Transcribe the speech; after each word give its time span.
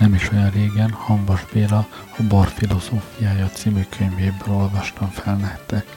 Nem 0.00 0.14
is 0.14 0.30
olyan 0.30 0.50
régen 0.50 0.90
Hanvas 0.90 1.44
Béla 1.52 1.86
a 2.18 2.22
Bar 2.28 2.46
filozófiája 2.46 3.46
című 3.46 3.82
könyvéből 3.88 4.54
olvastam 4.54 5.08
fel 5.08 5.36
nektek. 5.36 5.96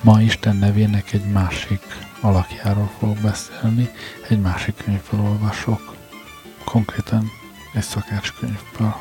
Ma 0.00 0.20
Isten 0.22 0.56
nevének 0.56 1.12
egy 1.12 1.30
másik 1.32 1.82
alakjáról 2.20 2.90
fogok 2.98 3.18
beszélni, 3.18 3.90
egy 4.28 4.40
másik 4.40 4.74
könyvből 4.84 5.20
olvasok, 5.20 5.94
konkrétan 6.64 7.30
egy 7.72 7.82
szakácskönyvből. 7.82 8.94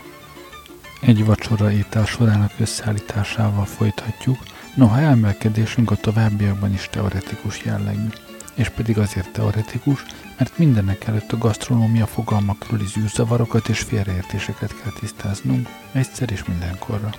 Egy 1.02 1.25
vacsora 1.25 1.72
étel 1.72 2.06
sorának 2.06 2.52
összeállításával 2.58 3.66
folytatjuk, 3.66 4.38
noha 4.75 5.00
elmelkedésünk 5.00 5.92
a 5.92 5.96
továbbiakban 5.96 6.74
is 6.74 6.88
teoretikus 6.92 7.64
jellegű. 7.64 8.08
És 8.54 8.70
pedig 8.70 8.98
azért 8.98 9.31
teoretikus, 9.31 10.06
mert 10.38 10.57
mindenek 10.57 11.06
előtt 11.06 11.31
a 11.31 11.38
gasztronómia 11.38 12.06
fogalma 12.06 12.56
körüli 12.57 12.85
zűrzavarokat 12.85 13.68
és 13.68 13.79
félreértéseket 13.79 14.81
kell 14.81 14.91
tisztáznunk, 15.00 15.69
egyszer 15.91 16.31
és 16.31 16.44
mindenkorra. 16.44 17.09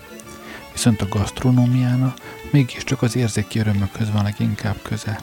Viszont 0.73 1.01
a 1.01 1.09
gasztronómiának 1.09 2.19
mégiscsak 2.51 3.03
az 3.03 3.17
érzéki 3.17 3.59
örömökhöz 3.59 4.11
van 4.11 4.23
leginkább 4.23 4.77
köze. 4.83 5.21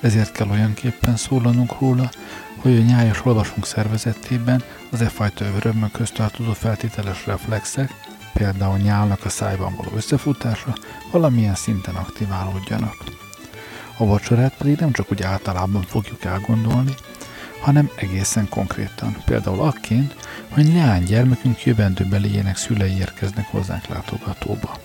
Ezért 0.00 0.32
kell 0.32 0.48
olyanképpen 0.50 1.16
szólanunk 1.16 1.80
róla, 1.80 2.10
hogy 2.56 2.76
a 2.76 2.82
nyájas 2.82 3.24
olvasunk 3.24 3.66
szervezetében 3.66 4.62
az 4.90 5.00
e 5.00 5.08
fajta 5.08 5.44
örömökhöz 5.44 6.10
tartozó 6.10 6.52
feltételes 6.52 7.26
reflexek, 7.26 7.90
például 8.32 8.78
nyálnak 8.78 9.24
a 9.24 9.28
szájban 9.28 9.74
való 9.76 9.90
összefutása, 9.96 10.74
valamilyen 11.10 11.54
szinten 11.54 11.94
aktiválódjanak. 11.94 12.96
A 13.96 14.06
vacsorát 14.06 14.54
pedig 14.56 14.78
nem 14.78 14.92
csak 14.92 15.12
úgy 15.12 15.22
általában 15.22 15.82
fogjuk 15.82 16.24
elgondolni, 16.24 16.94
hanem 17.62 17.90
egészen 17.96 18.48
konkrétan. 18.48 19.16
Például 19.24 19.60
akként, 19.60 20.14
hogy 20.48 20.72
leánygyermekünk 20.72 21.64
jövendőbeliének 21.64 22.56
szülei 22.56 22.96
érkeznek 22.96 23.46
hozzánk 23.46 23.86
látogatóba. 23.86 24.80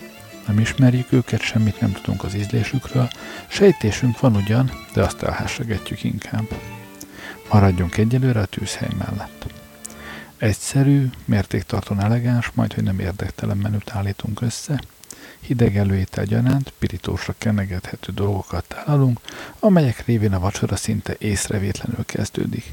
Nem 0.46 0.58
ismerjük 0.58 1.12
őket, 1.12 1.40
semmit 1.40 1.80
nem 1.80 1.92
tudunk 1.92 2.24
az 2.24 2.34
ízlésükről, 2.34 3.08
sejtésünk 3.46 4.20
van 4.20 4.36
ugyan, 4.36 4.70
de 4.92 5.02
azt 5.02 5.22
elhássegetjük 5.22 6.04
inkább. 6.04 6.46
Maradjunk 7.52 7.96
egyelőre 7.96 8.40
a 8.40 8.44
tűzhely 8.44 8.90
mellett. 8.98 9.46
Egyszerű, 10.36 11.10
mértéktartóan 11.24 12.02
elegáns, 12.02 12.50
majd 12.54 12.72
hogy 12.72 12.84
nem 12.84 12.98
érdektelen 12.98 13.56
menüt 13.56 13.90
állítunk 13.90 14.40
össze, 14.40 14.80
hideg 15.40 15.76
előétel 15.76 16.24
gyanánt, 16.24 16.72
pirítósra 16.78 17.34
kenegethető 17.38 18.12
dolgokat 18.12 18.64
találunk, 18.68 19.20
amelyek 19.58 20.04
révén 20.06 20.32
a 20.32 20.40
vacsora 20.40 20.76
szinte 20.76 21.14
észrevétlenül 21.18 22.04
kezdődik. 22.04 22.70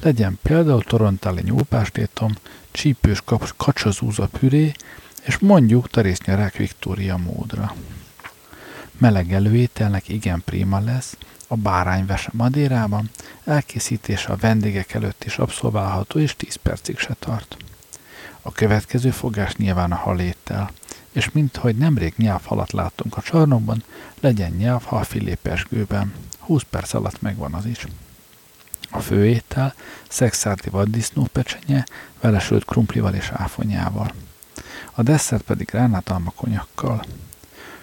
Legyen 0.00 0.38
például 0.42 0.82
torontáli 0.82 1.42
nyúlpástétom, 1.42 2.32
csípős 2.70 3.22
kacsazúza 3.56 4.26
püré, 4.26 4.72
és 5.24 5.38
mondjuk 5.38 5.88
tarésznyarák 5.88 6.56
Viktória 6.56 7.16
módra. 7.16 7.74
Meleg 8.98 9.32
előételnek 9.32 10.08
igen 10.08 10.42
prima 10.44 10.80
lesz, 10.80 11.16
a 11.48 11.56
bárányvese 11.56 12.30
Madérában, 12.32 13.10
elkészítése 13.44 14.32
a 14.32 14.36
vendégek 14.36 14.94
előtt 14.94 15.24
is 15.24 15.38
abszolválható, 15.38 16.18
és 16.18 16.36
10 16.36 16.54
percig 16.54 16.98
se 16.98 17.16
tart. 17.18 17.56
A 18.42 18.52
következő 18.52 19.10
fogás 19.10 19.54
nyilván 19.54 19.92
a 19.92 19.96
haléttel, 19.96 20.70
és 21.16 21.30
minthogy 21.30 21.76
nemrég 21.76 22.14
nyelvhalat 22.16 22.72
láttunk 22.72 23.16
a 23.16 23.22
csarnokban, 23.22 23.82
legyen 24.20 24.50
nyelvhal 24.50 25.04
filépesgőben. 25.04 26.12
20 26.38 26.62
perc 26.70 26.94
alatt 26.94 27.22
megvan 27.22 27.54
az 27.54 27.66
is. 27.66 27.86
A 28.90 29.00
főétel 29.00 29.74
szexárdi 30.08 30.68
vaddisznó 30.68 31.28
pecsenye, 31.32 31.84
vele 32.20 32.38
sült 32.38 32.64
krumplival 32.64 33.14
és 33.14 33.30
áfonyával. 33.32 34.12
A 34.92 35.02
desszert 35.02 35.42
pedig 35.42 35.66
gránátalma 35.66 36.30
konyakkal. 36.30 37.04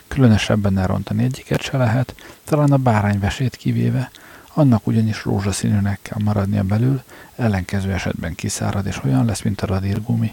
Különösebben 0.08 0.78
elrontani 0.78 1.24
egyiket 1.24 1.62
se 1.62 1.78
lehet, 1.78 2.16
talán 2.44 2.72
a 2.72 2.78
bárányvesét 2.78 3.56
kivéve, 3.56 4.12
annak 4.54 4.88
ugyanis 4.88 5.24
rózsaszínűnek 5.24 6.00
kell 6.02 6.20
maradnia 6.24 6.64
belül, 6.64 7.02
ellenkező 7.36 7.92
esetben 7.92 8.36
kiszárad 8.36 8.86
és 8.86 9.04
olyan 9.04 9.26
lesz, 9.26 9.42
mint 9.42 9.62
a 9.62 9.66
radírgumi 9.66 10.32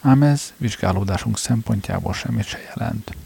ám 0.00 0.22
ez 0.22 0.52
vizsgálódásunk 0.56 1.38
szempontjából 1.38 2.12
semmit 2.12 2.44
se 2.44 2.58
jelent. 2.74 3.16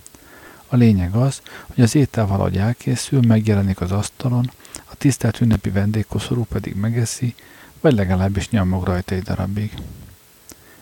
A 0.66 0.76
lényeg 0.76 1.14
az, 1.14 1.42
hogy 1.66 1.84
az 1.84 1.94
étel 1.94 2.26
valahogy 2.26 2.56
elkészül, 2.56 3.20
megjelenik 3.20 3.80
az 3.80 3.92
asztalon, 3.92 4.50
a 4.84 4.94
tisztelt 4.94 5.40
ünnepi 5.40 5.70
vendégkoszorú 5.70 6.44
pedig 6.44 6.74
megeszi, 6.74 7.34
vagy 7.80 7.94
legalábbis 7.94 8.50
nyomog 8.50 8.84
rajta 8.84 9.14
egy 9.14 9.22
darabig. 9.22 9.72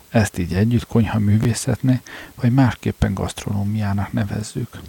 Ezt 0.08 0.38
így 0.38 0.54
együtt 0.54 0.86
konyha 0.86 1.18
művészetnek, 1.18 2.10
vagy 2.34 2.52
másképpen 2.52 3.14
gasztronómiának 3.14 4.12
nevezzük. 4.12 4.80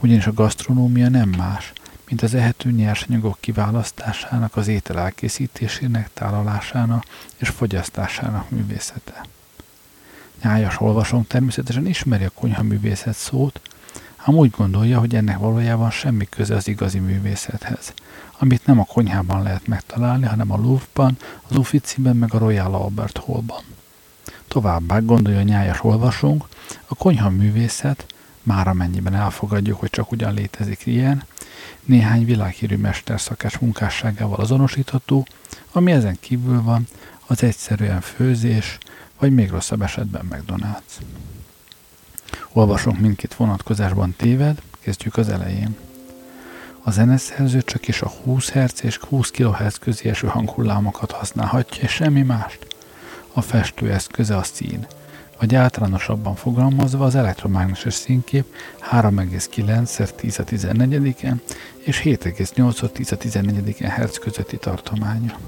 Ugyanis 0.00 0.26
a 0.26 0.32
gasztronómia 0.32 1.08
nem 1.08 1.28
más, 1.28 1.72
mint 2.08 2.22
az 2.22 2.34
ehető 2.34 2.70
nyersanyagok 2.70 3.36
kiválasztásának, 3.40 4.56
az 4.56 4.68
étel 4.68 4.98
elkészítésének, 4.98 6.10
tálalásának 6.14 7.04
és 7.36 7.48
fogyasztásának 7.48 8.50
művészete. 8.50 9.20
Nyájas 10.42 10.80
olvasónk 10.80 11.26
természetesen 11.26 11.86
ismeri 11.86 12.24
a 12.24 12.30
konyhaművészet 12.30 13.14
szót, 13.14 13.60
ám 14.16 14.34
úgy 14.34 14.50
gondolja, 14.50 14.98
hogy 14.98 15.14
ennek 15.14 15.38
valójában 15.38 15.90
semmi 15.90 16.26
köze 16.30 16.54
az 16.54 16.68
igazi 16.68 16.98
művészethez, 16.98 17.92
amit 18.38 18.66
nem 18.66 18.78
a 18.78 18.84
konyhában 18.84 19.42
lehet 19.42 19.66
megtalálni, 19.66 20.26
hanem 20.26 20.52
a 20.52 20.56
Louvre-ban, 20.56 21.16
az 21.48 21.56
Uffizi-ben 21.56 22.16
meg 22.16 22.34
a 22.34 22.38
Royal 22.38 22.74
Albert 22.74 23.18
Hall-ban. 23.18 23.62
Továbbá 24.48 24.98
gondolja 24.98 25.42
nyájas 25.42 25.84
olvasónk, 25.84 26.44
a 26.86 26.94
konyha 26.94 27.30
művészet, 27.30 28.06
már 28.42 28.68
amennyiben 28.68 29.14
elfogadjuk, 29.14 29.80
hogy 29.80 29.90
csak 29.90 30.12
ugyan 30.12 30.34
létezik 30.34 30.86
ilyen, 30.86 31.24
néhány 31.84 32.24
világhírű 32.24 32.76
mesterszakás 32.76 33.58
munkásságával 33.58 34.40
azonosítható, 34.40 35.26
ami 35.72 35.92
ezen 35.92 36.16
kívül 36.20 36.62
van, 36.62 36.86
az 37.26 37.42
egyszerűen 37.42 38.00
főzés, 38.00 38.78
vagy 39.18 39.34
még 39.34 39.50
rosszabb 39.50 39.82
esetben 39.82 40.28
McDonald's. 40.30 41.02
Olvasunk 42.52 42.98
mindkét 42.98 43.34
vonatkozásban 43.34 44.14
téved, 44.16 44.62
kezdjük 44.80 45.16
az 45.16 45.28
elején. 45.28 45.76
A 46.82 46.90
zeneszerző 46.90 47.62
csak 47.62 47.88
is 47.88 48.02
a 48.02 48.08
20 48.08 48.50
Hz 48.50 48.84
és 48.84 48.98
20 48.98 49.30
kHz 49.30 49.78
közé 49.78 50.08
eső 50.08 50.26
hanghullámokat 50.26 51.10
használhatja, 51.10 51.82
és 51.82 51.90
semmi 51.90 52.22
mást. 52.22 52.66
A 53.32 53.40
festő 53.40 53.92
eszköze 53.92 54.36
a 54.36 54.42
szín, 54.42 54.86
vagy 55.38 55.54
általánosabban 55.54 56.34
fogalmazva 56.34 57.04
az 57.04 57.14
elektromágneses 57.14 57.94
színkép 57.94 58.54
3,9 58.90 60.10
10 60.14 60.38
a 60.38 60.44
14 60.44 61.26
és 61.78 62.00
7,8 62.04 62.90
10 62.90 63.12
a 63.12 63.16
14 63.16 63.76
Hz 63.78 64.18
közötti 64.18 64.56
tartománya. 64.56 65.38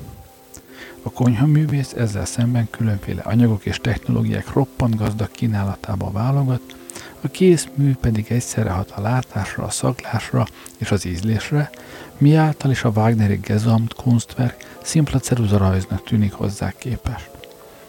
A 1.02 1.10
konyhaművész 1.10 1.92
ezzel 1.92 2.24
szemben 2.24 2.70
különféle 2.70 3.22
anyagok 3.22 3.66
és 3.66 3.78
technológiák 3.82 4.52
roppant 4.52 4.96
gazdag 4.96 5.30
kínálatába 5.30 6.10
válogat, 6.10 6.76
a 7.20 7.28
készmű 7.28 7.94
pedig 7.94 8.26
egyszerre 8.28 8.70
hat 8.70 8.90
a 8.90 9.00
látásra, 9.00 9.64
a 9.64 9.70
szaglásra 9.70 10.46
és 10.78 10.90
az 10.90 11.04
ízlésre, 11.04 11.70
miáltal 12.18 12.70
is 12.70 12.84
a 12.84 12.92
Wagneri 12.94 13.36
Gesamt 13.36 13.94
Kunstwerk 13.94 14.76
szimpla 14.82 15.20
rajznak 15.50 16.04
tűnik 16.04 16.32
hozzá 16.32 16.72
képest. 16.78 17.30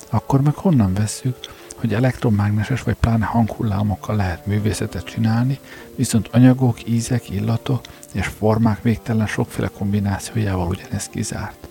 Akkor 0.10 0.42
meg 0.42 0.56
honnan 0.56 0.94
vesszük, 0.94 1.38
hogy 1.76 1.94
elektromágneses 1.94 2.82
vagy 2.82 2.96
pláne 2.96 3.26
hanghullámokkal 3.26 4.16
lehet 4.16 4.46
művészetet 4.46 5.04
csinálni, 5.04 5.60
viszont 5.96 6.30
anyagok, 6.32 6.88
ízek, 6.88 7.30
illatok 7.30 7.82
és 8.14 8.28
formák 8.28 8.82
végtelen 8.82 9.28
sokféle 9.28 9.68
kombinációjával 9.78 10.68
ugyanez 10.68 11.08
kizárt. 11.10 11.69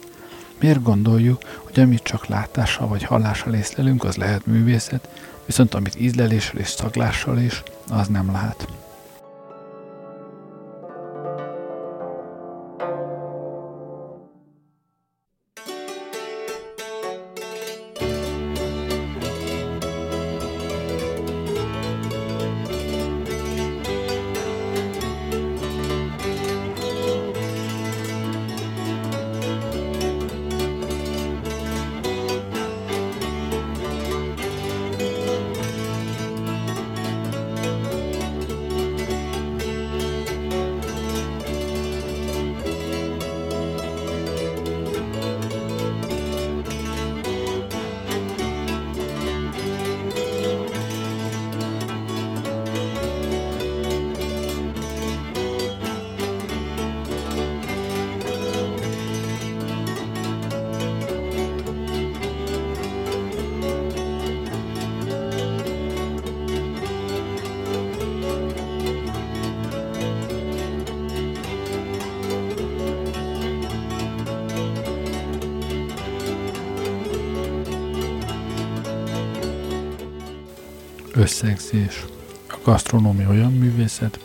Miért 0.60 0.82
gondoljuk, 0.82 1.42
hogy 1.56 1.80
amit 1.80 2.02
csak 2.02 2.26
látással 2.26 2.88
vagy 2.88 3.02
hallással 3.02 3.54
észlelünk, 3.54 4.04
az 4.04 4.16
lehet 4.16 4.46
művészet, 4.46 5.08
viszont 5.46 5.74
amit 5.74 6.00
ízleléssel 6.00 6.60
és 6.60 6.68
szaglással 6.68 7.38
is, 7.38 7.62
az 7.88 8.08
nem 8.08 8.30
lehet. 8.32 8.68
Összegzés. 81.18 82.04
A 82.48 82.56
gasztronómia 82.64 83.28
olyan 83.28 83.52
művészet, 83.52 84.18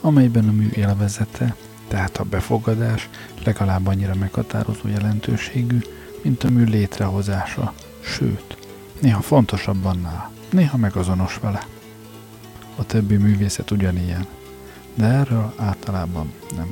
amelyben 0.00 0.48
a 0.48 0.52
mű 0.52 0.68
élvezete, 0.74 1.54
tehát 1.88 2.16
a 2.16 2.24
befogadás 2.24 3.08
legalább 3.44 3.86
annyira 3.86 4.14
meghatározó 4.14 4.88
jelentőségű, 4.88 5.78
mint 6.22 6.44
a 6.44 6.50
mű 6.50 6.64
létrehozása, 6.64 7.74
sőt, 8.00 8.56
néha 9.00 9.20
fontosabb 9.20 9.84
annál, 9.84 10.30
néha 10.50 10.76
megazonos 10.76 11.38
vele. 11.38 11.66
A 12.76 12.84
többi 12.84 13.16
művészet 13.16 13.70
ugyanilyen, 13.70 14.26
de 14.94 15.04
erről 15.04 15.52
általában 15.56 16.32
nem 16.56 16.70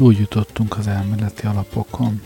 tudom. 0.00 0.12
Túljutottunk 0.12 0.76
az 0.76 0.86
elméleti 0.86 1.46
alapokon. 1.46 2.20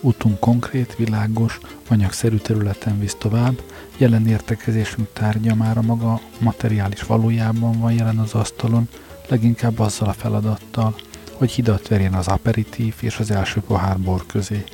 Útunk 0.00 0.38
konkrét, 0.38 0.96
világos, 0.96 1.58
anyagszerű 1.88 2.36
területen 2.36 2.98
visz 2.98 3.16
tovább, 3.18 3.62
jelen 3.96 4.26
értekezésünk 4.26 5.08
tárgya 5.12 5.54
már 5.54 5.78
a 5.78 5.82
maga 5.82 6.20
materiális 6.38 7.02
valójában 7.02 7.80
van 7.80 7.92
jelen 7.92 8.18
az 8.18 8.34
asztalon, 8.34 8.88
leginkább 9.28 9.78
azzal 9.78 10.08
a 10.08 10.12
feladattal, 10.12 10.94
hogy 11.32 11.50
hidat 11.50 11.88
verjen 11.88 12.14
az 12.14 12.28
aperitív 12.28 12.94
és 13.00 13.18
az 13.18 13.30
első 13.30 13.60
pohár 13.60 13.98
bor 13.98 14.26
közé. 14.26 14.64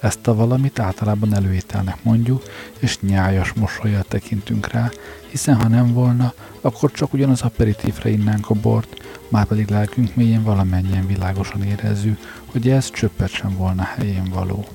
Ezt 0.00 0.26
a 0.26 0.34
valamit 0.34 0.78
általában 0.78 1.34
előételnek 1.34 1.98
mondjuk, 2.02 2.42
és 2.78 3.00
nyájas 3.00 3.52
mosolyjal 3.52 4.04
tekintünk 4.08 4.66
rá, 4.66 4.90
hiszen 5.30 5.60
ha 5.60 5.68
nem 5.68 5.92
volna, 5.92 6.32
akkor 6.60 6.90
csak 6.90 7.12
ugyanaz 7.12 7.42
aperitívre 7.42 8.10
innánk 8.10 8.50
a 8.50 8.54
bort, 8.54 9.05
már 9.28 9.46
pedig 9.46 9.68
lelkünk 9.68 10.14
mélyén 10.14 10.42
valamennyien 10.42 11.06
világosan 11.06 11.62
érezzük, 11.62 12.18
hogy 12.46 12.68
ez 12.68 12.90
csöppet 12.90 13.30
sem 13.30 13.56
volna 13.56 13.82
helyén 13.82 14.28
való. 14.34 14.66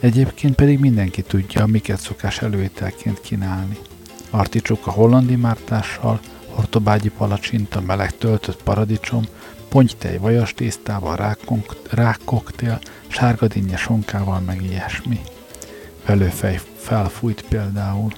Egyébként 0.00 0.54
pedig 0.54 0.78
mindenki 0.78 1.22
tudja, 1.22 1.66
miket 1.66 2.00
szokás 2.00 2.42
előételként 2.42 3.20
kínálni. 3.20 3.78
Articsok 4.30 4.86
a 4.86 4.90
hollandi 4.90 5.36
mártással, 5.36 6.20
hortobágyi 6.48 7.08
palacsinta, 7.08 7.80
meleg 7.80 8.16
töltött 8.16 8.62
paradicsom, 8.62 9.24
pontytej 9.68 10.18
vajas 10.18 10.54
tésztával, 10.54 11.36
rákkoktél, 11.90 12.80
sárgadinnye 13.06 13.76
sonkával, 13.76 14.40
meg 14.40 14.62
ilyesmi. 14.62 15.20
Velőfej 16.06 16.60
felfújt 16.76 17.44
például. 17.48 18.12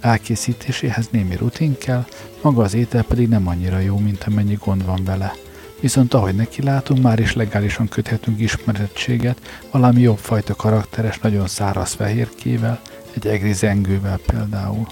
Elkészítéséhez 0.00 1.08
némi 1.10 1.36
rutin 1.36 1.78
kell, 1.78 2.04
maga 2.40 2.62
az 2.62 2.74
étel 2.74 3.02
pedig 3.02 3.28
nem 3.28 3.48
annyira 3.48 3.78
jó, 3.78 3.98
mint 3.98 4.24
amennyi 4.24 4.58
gond 4.64 4.84
van 4.84 5.04
vele. 5.04 5.32
Viszont 5.80 6.14
ahogy 6.14 6.34
neki 6.34 6.62
látunk, 6.62 7.02
már 7.02 7.18
is 7.18 7.34
legálisan 7.34 7.88
köthetünk 7.88 8.40
ismerettséget 8.40 9.62
valami 9.70 10.00
jobb 10.00 10.18
fajta 10.18 10.54
karakteres, 10.54 11.18
nagyon 11.18 11.46
száraz 11.46 11.92
fehérkével, 11.92 12.80
egy 13.14 13.26
egri 13.26 13.52
zengővel 13.52 14.18
például. 14.26 14.86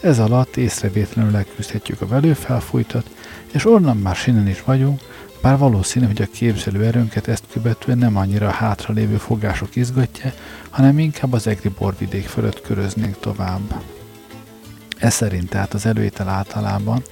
Ez 0.00 0.18
alatt 0.18 0.56
észrevétlenül 0.56 1.32
leküzdhetjük 1.32 2.00
a 2.00 2.06
velőfelfújtat, 2.06 3.10
és 3.52 3.66
onnan 3.66 3.96
már 3.96 4.16
sinen 4.16 4.48
is 4.48 4.62
vagyunk, 4.62 5.00
bár 5.42 5.58
valószínű, 5.58 6.06
hogy 6.06 6.22
a 6.22 6.30
képzelő 6.32 6.84
erőnket 6.84 7.28
ezt 7.28 7.44
követően 7.52 7.98
nem 7.98 8.16
annyira 8.16 8.50
hátralévő 8.50 9.16
fogások 9.16 9.76
izgatja, 9.76 10.32
hanem 10.70 10.98
inkább 10.98 11.32
az 11.32 11.46
egri 11.46 11.68
borvidék 11.68 12.26
fölött 12.26 12.60
köröznénk 12.60 13.20
tovább. 13.20 13.82
Ez 15.02 15.14
szerint 15.14 15.48
tehát 15.48 15.74
az 15.74 15.86
előétel 15.86 16.28
általában 16.28 17.02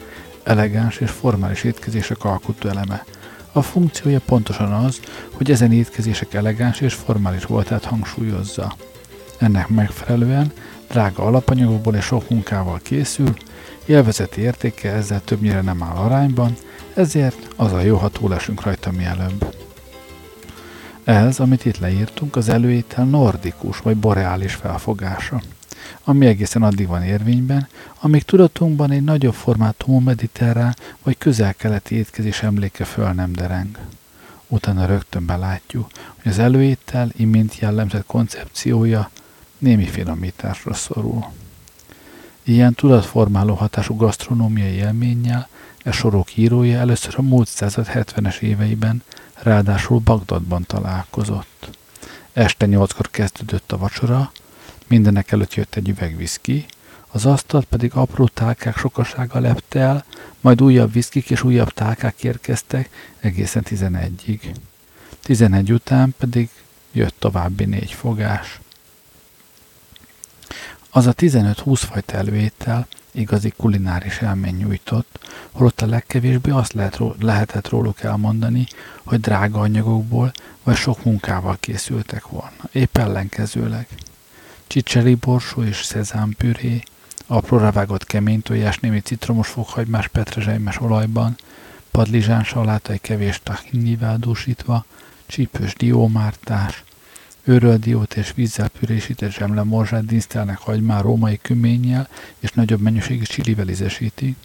elegáns 0.43 0.97
és 0.99 1.11
formális 1.11 1.65
étkezések 1.65 2.25
alkotó 2.25 2.69
eleme. 2.69 3.05
A 3.53 3.63
funkciója 3.63 4.21
pontosan 4.27 4.73
az, 4.73 5.01
hogy 5.31 5.51
ezen 5.51 5.73
étkezések 5.73 6.35
elegáns 6.35 6.81
és 6.81 6.95
formális 6.95 7.45
voltát 7.45 7.85
hangsúlyozza. 7.85 8.77
Ennek 9.39 9.69
megfelelően 9.69 10.53
drága 10.89 11.23
alapanyagokból 11.23 11.95
és 11.95 12.05
sok 12.05 12.29
munkával 12.29 12.81
készül, 12.83 13.35
élvezeti 13.85 14.41
értéke 14.41 14.93
ezzel 14.93 15.21
többnyire 15.25 15.61
nem 15.61 15.83
áll 15.83 15.97
arányban, 15.97 16.57
ezért 16.95 17.49
az 17.57 17.73
a 17.73 17.81
jó, 17.81 17.97
ha 17.97 18.09
túlesünk 18.09 18.63
rajta 18.63 18.91
mielőbb. 18.91 19.55
Ez, 21.05 21.41
amit 21.41 21.65
itt 21.65 21.79
leírtunk, 21.79 22.37
az 22.37 22.49
előétel 22.49 23.05
nordikus 23.05 23.79
vagy 23.79 23.97
boreális 23.97 24.55
felfogása 24.55 25.41
ami 26.05 26.27
egészen 26.27 26.63
addig 26.63 26.87
van 26.87 27.03
érvényben, 27.03 27.69
amíg 28.01 28.23
tudatunkban 28.23 28.91
egy 28.91 29.05
nagyobb 29.05 29.35
formátumú 29.35 29.99
mediterrán 29.99 30.77
vagy 31.03 31.19
közel-keleti 31.19 31.95
étkezés 31.95 32.43
emléke 32.43 32.85
föl 32.85 33.11
nem 33.11 33.33
dereng. 33.33 33.79
Utána 34.47 34.87
rögtön 34.87 35.27
belátjuk, 35.27 35.89
hogy 36.23 36.33
az 36.33 36.39
előétel 36.39 37.11
imént 37.17 37.59
jellemzett 37.59 38.07
koncepciója 38.07 39.11
némi 39.59 39.87
finomításra 39.87 40.75
szorul. 40.75 41.25
Ilyen 42.43 42.75
tudatformáló 42.75 43.55
hatású 43.55 43.97
gasztronómiai 43.97 44.73
élménnyel 44.73 45.49
e 45.85 45.93
sorok 45.93 46.37
írója 46.37 46.79
először 46.79 47.15
a 47.17 47.23
múlt 47.23 47.49
század 47.49 47.87
70-es 47.95 48.39
éveiben, 48.39 49.03
ráadásul 49.35 49.99
Bagdadban 49.99 50.65
találkozott. 50.67 51.79
Este 52.33 52.67
nyolckor 52.67 53.11
kezdődött 53.11 53.73
a 53.73 53.79
vacsora, 53.79 54.33
Mindenek 54.91 55.31
előtt 55.31 55.55
jött 55.55 55.75
egy 55.75 55.89
üveg 55.89 56.17
viszki, 56.17 56.67
az 57.09 57.27
asztalt 57.27 57.65
pedig 57.65 57.91
apró 57.95 58.27
tálkák 58.27 58.77
sokasága 58.77 59.39
lepte 59.39 59.81
el, 59.81 60.05
majd 60.41 60.63
újabb 60.63 60.93
viszkik 60.93 61.31
és 61.31 61.43
újabb 61.43 61.71
tálkák 61.71 62.23
érkeztek 62.23 62.91
egészen 63.21 63.65
11-ig. 63.69 64.41
11 65.23 65.73
után 65.73 66.15
pedig 66.19 66.49
jött 66.93 67.15
további 67.19 67.65
négy 67.65 67.93
fogás. 67.93 68.61
Az 70.91 71.07
a 71.07 71.15
15-20 71.15 71.83
fajta 71.91 72.17
előétel 72.17 72.87
igazi 73.11 73.53
kulináris 73.57 74.19
elmény 74.19 74.57
nyújtott, 74.57 75.19
holott 75.51 75.81
a 75.81 75.87
legkevésbé 75.87 76.51
azt 76.51 76.73
lehet, 76.73 77.01
lehetett 77.19 77.69
róluk 77.69 78.03
elmondani, 78.03 78.67
hogy 79.05 79.21
drága 79.21 79.61
anyagokból 79.61 80.33
vagy 80.63 80.77
sok 80.77 81.05
munkával 81.05 81.57
készültek 81.61 82.27
volna. 82.27 82.69
Épp 82.73 82.97
ellenkezőleg 82.97 83.87
csicseri 84.71 85.15
borsó 85.15 85.63
és 85.63 85.83
szezámpüré, 85.83 86.83
apróra 87.27 87.71
vágott 87.71 88.05
kemény 88.05 88.43
tojás, 88.43 88.79
némi 88.79 89.01
citromos 89.01 89.49
fokhagymás 89.49 90.09
petrezselymes 90.09 90.81
olajban, 90.81 91.37
padlizsán 91.91 92.45
saláta 92.45 92.93
egy 92.93 93.01
kevés 93.01 93.41
tahinnivel 93.43 94.17
dúsítva, 94.17 94.85
csípős 95.27 95.75
diómártás, 95.75 96.85
őröldiót 97.45 98.15
és 98.15 98.33
vízzel 98.35 98.69
pürésített 98.69 99.33
zsemlemorzsát 99.33 100.07
dísztelnek 100.07 100.59
hagymár 100.59 101.03
római 101.03 101.39
küménnyel 101.43 102.09
és 102.39 102.53
nagyobb 102.53 102.81
mennyiségű 102.81 103.23
csilivel 103.23 103.69
ízesítik, 103.69 104.37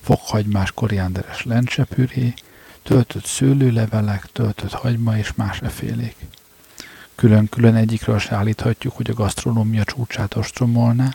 fokhagymás 0.00 0.72
koriánderes 0.72 1.44
lencsepüré, 1.44 2.34
töltött 2.82 3.24
szőlőlevelek, 3.24 4.26
töltött 4.32 4.72
hagyma 4.72 5.18
és 5.18 5.32
más 5.34 5.60
efélék. 5.60 6.16
Külön-külön 7.16 7.74
egyikről 7.74 8.18
se 8.18 8.34
állíthatjuk, 8.34 8.96
hogy 8.96 9.10
a 9.10 9.14
gasztronómia 9.14 9.84
csúcsát 9.84 10.34
ostromolná, 10.34 11.14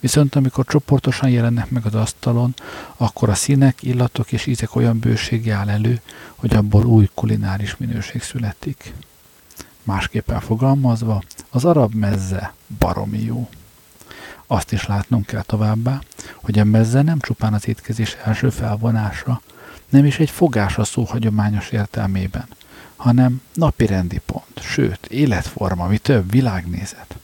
viszont 0.00 0.34
amikor 0.34 0.64
csoportosan 0.64 1.30
jelennek 1.30 1.70
meg 1.70 1.86
az 1.86 1.94
asztalon, 1.94 2.54
akkor 2.96 3.28
a 3.28 3.34
színek, 3.34 3.82
illatok 3.82 4.32
és 4.32 4.46
ízek 4.46 4.74
olyan 4.74 4.98
bősége 4.98 5.54
áll 5.54 5.68
elő, 5.68 6.00
hogy 6.34 6.54
abból 6.54 6.84
új 6.84 7.08
kulináris 7.14 7.76
minőség 7.76 8.22
születik. 8.22 8.92
Másképpen 9.82 10.40
fogalmazva, 10.40 11.22
az 11.50 11.64
arab 11.64 11.94
mezze 11.94 12.54
baromi 12.78 13.22
jó. 13.22 13.48
Azt 14.46 14.72
is 14.72 14.86
látnunk 14.86 15.26
kell 15.26 15.42
továbbá, 15.42 16.00
hogy 16.34 16.58
a 16.58 16.64
mezze 16.64 17.02
nem 17.02 17.18
csupán 17.18 17.54
az 17.54 17.68
étkezés 17.68 18.16
első 18.24 18.50
felvonása, 18.50 19.40
nem 19.88 20.04
is 20.04 20.18
egy 20.18 20.30
fogás 20.30 20.78
a 20.78 20.84
szó 20.84 21.04
hagyományos 21.04 21.70
értelmében, 21.70 22.46
hanem 22.96 23.42
napi 23.54 23.86
rendi 23.86 24.20
pont, 24.26 24.60
sőt, 24.60 25.06
életforma, 25.06 25.86
mi 25.86 25.98
több, 25.98 26.30
világnézet. 26.30 27.16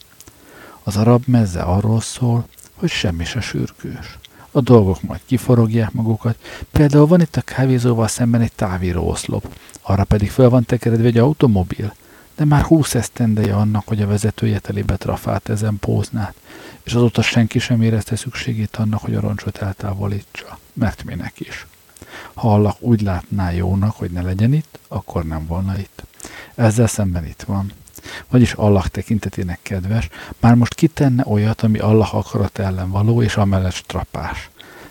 Az 0.82 0.96
arab 0.96 1.22
mezze 1.26 1.62
arról 1.62 2.00
szól, 2.00 2.46
hogy 2.74 2.90
semmi 2.90 3.24
se 3.24 3.40
sürgős. 3.40 4.18
A 4.50 4.60
dolgok 4.60 5.02
majd 5.02 5.20
kiforogják 5.26 5.92
magukat, 5.92 6.36
például 6.70 7.06
van 7.06 7.20
itt 7.20 7.36
a 7.36 7.40
kávézóval 7.40 8.08
szemben 8.08 8.40
egy 8.40 8.52
távíró 8.52 9.08
oszlop, 9.08 9.58
arra 9.82 10.04
pedig 10.04 10.30
fel 10.30 10.48
van 10.48 10.64
tekeredve 10.64 11.06
egy 11.06 11.18
automobil, 11.18 11.94
de 12.36 12.44
már 12.44 12.62
húsz 12.62 12.94
esztendeje 12.94 13.54
annak, 13.54 13.88
hogy 13.88 14.02
a 14.02 14.06
vezetője 14.06 14.58
telébe 14.58 14.96
trafált 14.96 15.48
ezen 15.48 15.78
póznát, 15.80 16.34
és 16.82 16.94
azóta 16.94 17.22
senki 17.22 17.58
sem 17.58 17.82
érezte 17.82 18.16
szükségét 18.16 18.76
annak, 18.76 19.00
hogy 19.00 19.14
a 19.14 19.20
roncsot 19.20 19.58
eltávolítsa, 19.58 20.58
mert 20.72 21.04
minek 21.04 21.40
is. 21.40 21.66
Ha 22.34 22.54
Allah 22.54 22.74
úgy 22.78 23.00
látná 23.00 23.50
jónak, 23.50 23.96
hogy 23.96 24.10
ne 24.10 24.22
legyen 24.22 24.52
itt, 24.52 24.78
akkor 24.88 25.24
nem 25.24 25.46
volna 25.46 25.78
itt. 25.78 26.02
Ezzel 26.54 26.86
szemben 26.86 27.26
itt 27.26 27.42
van. 27.42 27.72
Vagyis 28.28 28.52
Allah 28.52 28.86
tekintetének 28.86 29.58
kedves, 29.62 30.08
már 30.40 30.54
most 30.54 30.74
kitenne 30.74 31.24
olyat, 31.26 31.62
ami 31.62 31.78
Allah 31.78 32.14
akarat 32.14 32.58
ellen 32.58 32.90
való, 32.90 33.22
és 33.22 33.36
amellett 33.36 33.72
strapás. 33.72 34.50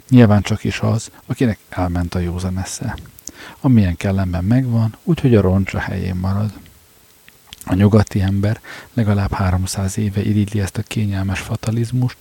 Nyilván 0.10 0.42
csak 0.42 0.64
is 0.64 0.80
az, 0.80 1.12
akinek 1.26 1.60
elment 1.70 2.16
a 2.16 2.20
józan 2.20 2.60
esze. 2.60 2.98
Amilyen 3.62 3.96
kellemben 3.96 4.44
megvan, 4.44 4.96
úgyhogy 5.04 5.36
a 5.36 5.42
roncs 5.42 5.74
a 5.74 5.80
helyén 5.80 6.16
marad. 6.16 6.52
A 7.66 7.74
nyugati 7.74 8.22
ember 8.22 8.60
legalább 8.94 9.34
300 9.34 9.98
éve 9.98 10.22
irigyli 10.22 10.60
ezt 10.60 10.78
a 10.78 10.82
kényelmes 10.82 11.40
fatalizmust, 11.40 12.18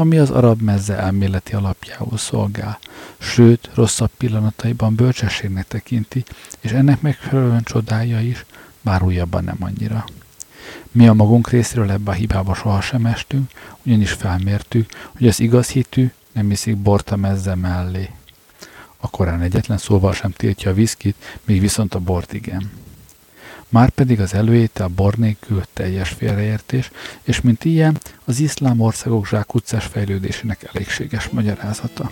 ami 0.00 0.18
az 0.18 0.30
arab 0.30 0.60
mezze 0.60 0.96
elméleti 0.96 1.54
alapjául 1.54 2.18
szolgál, 2.18 2.78
sőt, 3.18 3.70
rosszabb 3.74 4.10
pillanataiban 4.16 4.94
bölcsességnek 4.94 5.68
tekinti, 5.68 6.24
és 6.60 6.70
ennek 6.70 7.00
megfelelően 7.00 7.62
csodálja 7.62 8.20
is, 8.20 8.44
bár 8.80 9.02
újabban 9.02 9.44
nem 9.44 9.56
annyira. 9.60 10.04
Mi 10.90 11.08
a 11.08 11.12
magunk 11.12 11.50
részéről 11.50 11.90
ebbe 11.90 12.10
a 12.10 12.14
hibába 12.14 12.54
sohasem 12.54 13.06
estünk, 13.06 13.50
ugyanis 13.86 14.12
felmértük, 14.12 14.90
hogy 15.16 15.26
az 15.28 15.40
igaz 15.40 15.68
hitű 15.68 16.10
nem 16.32 16.50
iszik 16.50 16.76
bort 16.76 17.10
a 17.10 17.16
mezze 17.16 17.54
mellé. 17.54 18.10
A 18.96 19.10
korán 19.10 19.40
egyetlen 19.40 19.78
szóval 19.78 20.12
sem 20.12 20.30
tiltja 20.30 20.70
a 20.70 20.74
viszkit, 20.74 21.16
míg 21.44 21.60
viszont 21.60 21.94
a 21.94 21.98
bort 21.98 22.32
igen. 22.32 22.70
Márpedig 23.70 24.20
az 24.20 24.34
előétel 24.34 24.88
bor 24.88 25.14
nélkül 25.14 25.62
teljes 25.72 26.08
félreértés, 26.08 26.90
és 27.22 27.40
mint 27.40 27.64
ilyen 27.64 27.98
az 28.24 28.40
iszlám 28.40 28.80
országok 28.80 29.28
zsákutcás 29.28 29.84
fejlődésének 29.84 30.70
elégséges 30.72 31.28
magyarázata. 31.28 32.10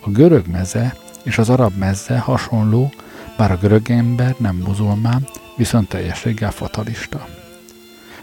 A 0.00 0.10
görög 0.10 0.46
meze 0.46 0.96
és 1.22 1.38
az 1.38 1.50
arab 1.50 1.76
meze 1.76 2.18
hasonló, 2.18 2.92
bár 3.36 3.50
a 3.50 3.56
görög 3.56 3.90
ember 3.90 4.34
nem 4.38 4.56
muzulmán, 4.56 5.28
viszont 5.56 5.88
teljességgel 5.88 6.50
fatalista. 6.50 7.28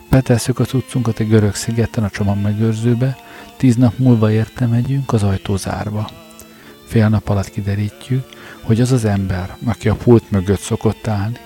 Betesszük 0.09 0.59
a 0.59 0.65
cuccunkat 0.65 1.19
egy 1.19 1.27
görög 1.27 1.55
szigeten 1.55 2.03
a 2.03 2.09
csomag 2.09 2.37
megőrzőbe, 2.41 3.17
tíz 3.57 3.75
nap 3.75 3.97
múlva 3.97 4.31
érte 4.31 4.65
megyünk 4.65 5.13
az 5.13 5.23
ajtó 5.23 5.55
zárva. 5.55 6.09
Fél 6.85 7.09
nap 7.09 7.29
alatt 7.29 7.49
kiderítjük, 7.49 8.27
hogy 8.61 8.81
az 8.81 8.91
az 8.91 9.05
ember, 9.05 9.57
aki 9.65 9.89
a 9.89 9.95
pult 9.95 10.31
mögött 10.31 10.59
szokott 10.59 11.07
állni, 11.07 11.37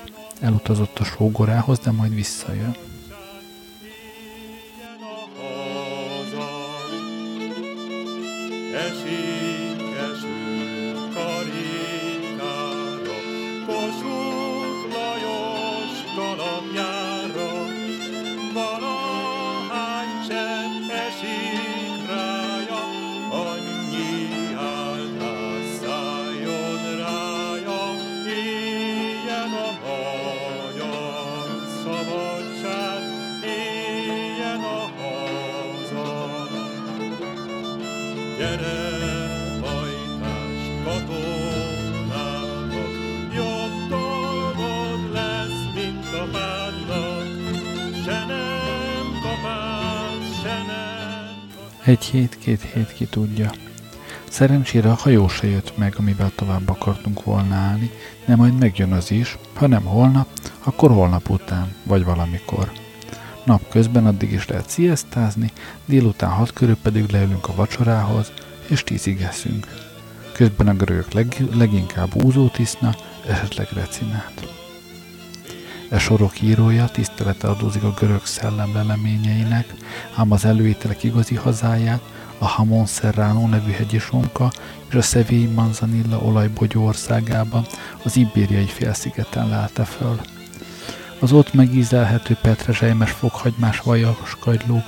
elutazott 0.46 1.00
a 1.00 1.04
sógorához, 1.04 1.80
de 1.80 1.92
majd 1.92 2.16
visszajön. 2.16 2.75
Egy 51.86 52.04
hét, 52.04 52.38
két 52.38 52.62
hét 52.74 52.94
ki 52.94 53.06
tudja. 53.06 53.52
Szerencsére 54.30 54.90
a 54.90 54.94
hajó 54.94 55.28
se 55.28 55.48
jött 55.48 55.78
meg, 55.78 55.96
amivel 55.98 56.32
tovább 56.36 56.70
akartunk 56.70 57.24
volna 57.24 57.56
állni, 57.56 57.92
de 58.26 58.36
majd 58.36 58.58
megjön 58.58 58.92
az 58.92 59.12
is, 59.12 59.38
ha 59.54 59.68
nem 59.68 59.84
holnap, 59.84 60.28
akkor 60.64 60.92
holnap 60.92 61.30
után, 61.30 61.76
vagy 61.84 62.04
valamikor. 62.04 62.72
Nap 63.44 63.70
közben 63.70 64.06
addig 64.06 64.32
is 64.32 64.48
lehet 64.48 64.70
sziasztázni, 64.70 65.52
délután 65.86 66.30
hat 66.30 66.54
körül 66.54 66.78
pedig 66.82 67.10
leülünk 67.10 67.48
a 67.48 67.56
vacsorához, 67.56 68.32
és 68.68 68.84
tízig 68.84 69.22
eszünk. 69.22 69.68
Közben 70.34 70.68
a 70.68 70.74
görögök 70.74 71.12
leg, 71.12 71.36
leginkább 71.54 72.24
úzót 72.24 72.60
iszna, 72.60 72.96
esetleg 73.28 73.68
recinát. 73.74 74.65
E 75.96 76.00
sorok 76.00 76.42
írója 76.42 76.86
tisztelete 76.86 77.48
adózik 77.48 77.84
a 77.84 77.94
görög 78.00 78.25
szellem 78.25 78.74
leleményeinek, 78.74 79.74
ám 80.16 80.31
az 80.31 80.46
előételek 80.46 81.03
igazi 81.03 81.36
hazáját 81.36 82.01
a 82.38 82.46
Hamon 82.46 82.86
Serrano 82.86 83.48
nevű 83.48 83.72
hegyi 83.72 83.98
sonka 83.98 84.51
és 84.90 84.96
a 84.96 85.01
Seville 85.01 85.53
Manzanilla 85.53 86.18
olajbogyó 86.18 86.86
országában, 86.86 87.66
az 88.03 88.18
ibériai 88.18 88.66
félszigeten 88.66 89.50
lelte 89.50 89.84
föl. 89.84 90.20
Az 91.20 91.31
ott 91.31 91.53
megízelhető 91.53 92.38
petrezselymes 92.42 93.12
fokhagymás 93.12 93.79
vajas 93.79 94.38
kagylók, 94.40 94.86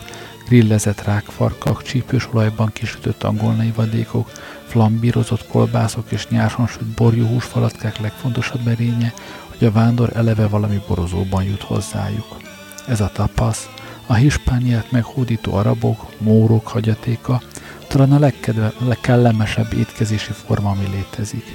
grillezett 0.47 1.03
rákfarkak, 1.03 1.83
csípős 1.83 2.27
olajban 2.31 2.71
kisütött 2.73 3.23
angolnai 3.23 3.71
vadékok, 3.75 4.31
flambírozott 4.67 5.47
kolbászok 5.47 6.11
és 6.11 6.27
nyárson 6.27 6.67
süt 6.67 6.87
borjú 6.87 7.25
húsfalatkák 7.25 7.97
legfontosabb 7.99 8.67
erénye, 8.67 9.13
hogy 9.57 9.67
a 9.67 9.71
vándor 9.71 10.11
eleve 10.15 10.47
valami 10.47 10.81
borozóban 10.87 11.43
jut 11.43 11.61
hozzájuk. 11.61 12.37
Ez 12.87 13.01
a 13.01 13.09
tapasz, 13.13 13.69
a 14.05 14.13
hispániát 14.13 14.91
meghódító 14.91 15.53
arabok, 15.53 16.05
mórok 16.17 16.67
hagyatéka, 16.67 17.41
talán 17.87 18.11
a 18.11 18.19
legkedve, 18.19 18.73
legkellemesebb 18.79 19.73
étkezési 19.73 20.31
forma, 20.31 20.69
ami 20.69 20.87
létezik. 20.91 21.45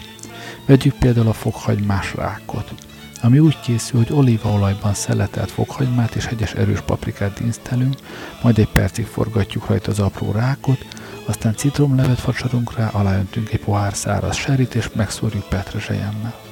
Vegyük 0.67 0.95
például 0.95 1.29
a 1.29 1.33
fokhagymás 1.33 2.15
rákot, 2.15 2.75
ami 3.23 3.39
úgy 3.39 3.61
készül, 3.61 3.99
hogy 3.99 4.17
olívaolajban 4.17 4.95
szeletelt 4.95 5.51
fokhagymát 5.51 6.15
és 6.15 6.27
hegyes 6.27 6.53
erős 6.53 6.81
paprikát 6.81 7.39
dinsztelünk, 7.41 7.95
majd 8.43 8.59
egy 8.59 8.69
percig 8.69 9.07
forgatjuk 9.07 9.67
rajta 9.67 9.91
az 9.91 9.99
apró 9.99 10.33
rákot, 10.33 10.87
aztán 11.27 11.57
citromlevet 11.57 12.19
facsarunk 12.19 12.77
rá, 12.77 12.89
aláöntünk 12.89 13.53
egy 13.53 13.61
pohár 13.61 13.95
száraz 13.95 14.37
serit 14.37 14.75
és 14.75 14.89
megszórjuk 14.93 15.49
petrezselyemmel. 15.49 16.52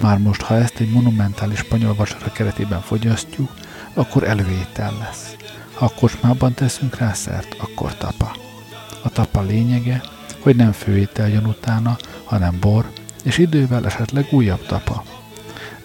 Már 0.00 0.18
most, 0.18 0.42
ha 0.42 0.54
ezt 0.54 0.78
egy 0.78 0.90
monumentális 0.90 1.58
spanyol 1.58 1.94
vacsora 1.94 2.32
keretében 2.32 2.80
fogyasztjuk, 2.80 3.50
akkor 3.94 4.24
előétel 4.24 4.92
lesz. 4.98 5.36
Ha 5.74 5.84
a 5.84 5.94
kocsmában 6.00 6.54
teszünk 6.54 6.98
rá 6.98 7.12
szert, 7.12 7.56
akkor 7.58 7.96
tapa. 7.96 8.36
A 9.02 9.08
tapa 9.08 9.42
lényege, 9.42 10.02
hogy 10.40 10.56
nem 10.56 10.72
főétel 10.72 11.28
jön 11.28 11.46
utána, 11.46 11.96
hanem 12.24 12.56
bor, 12.60 12.90
és 13.22 13.38
idővel 13.38 13.86
esetleg 13.86 14.26
újabb 14.30 14.66
tapa. 14.66 15.04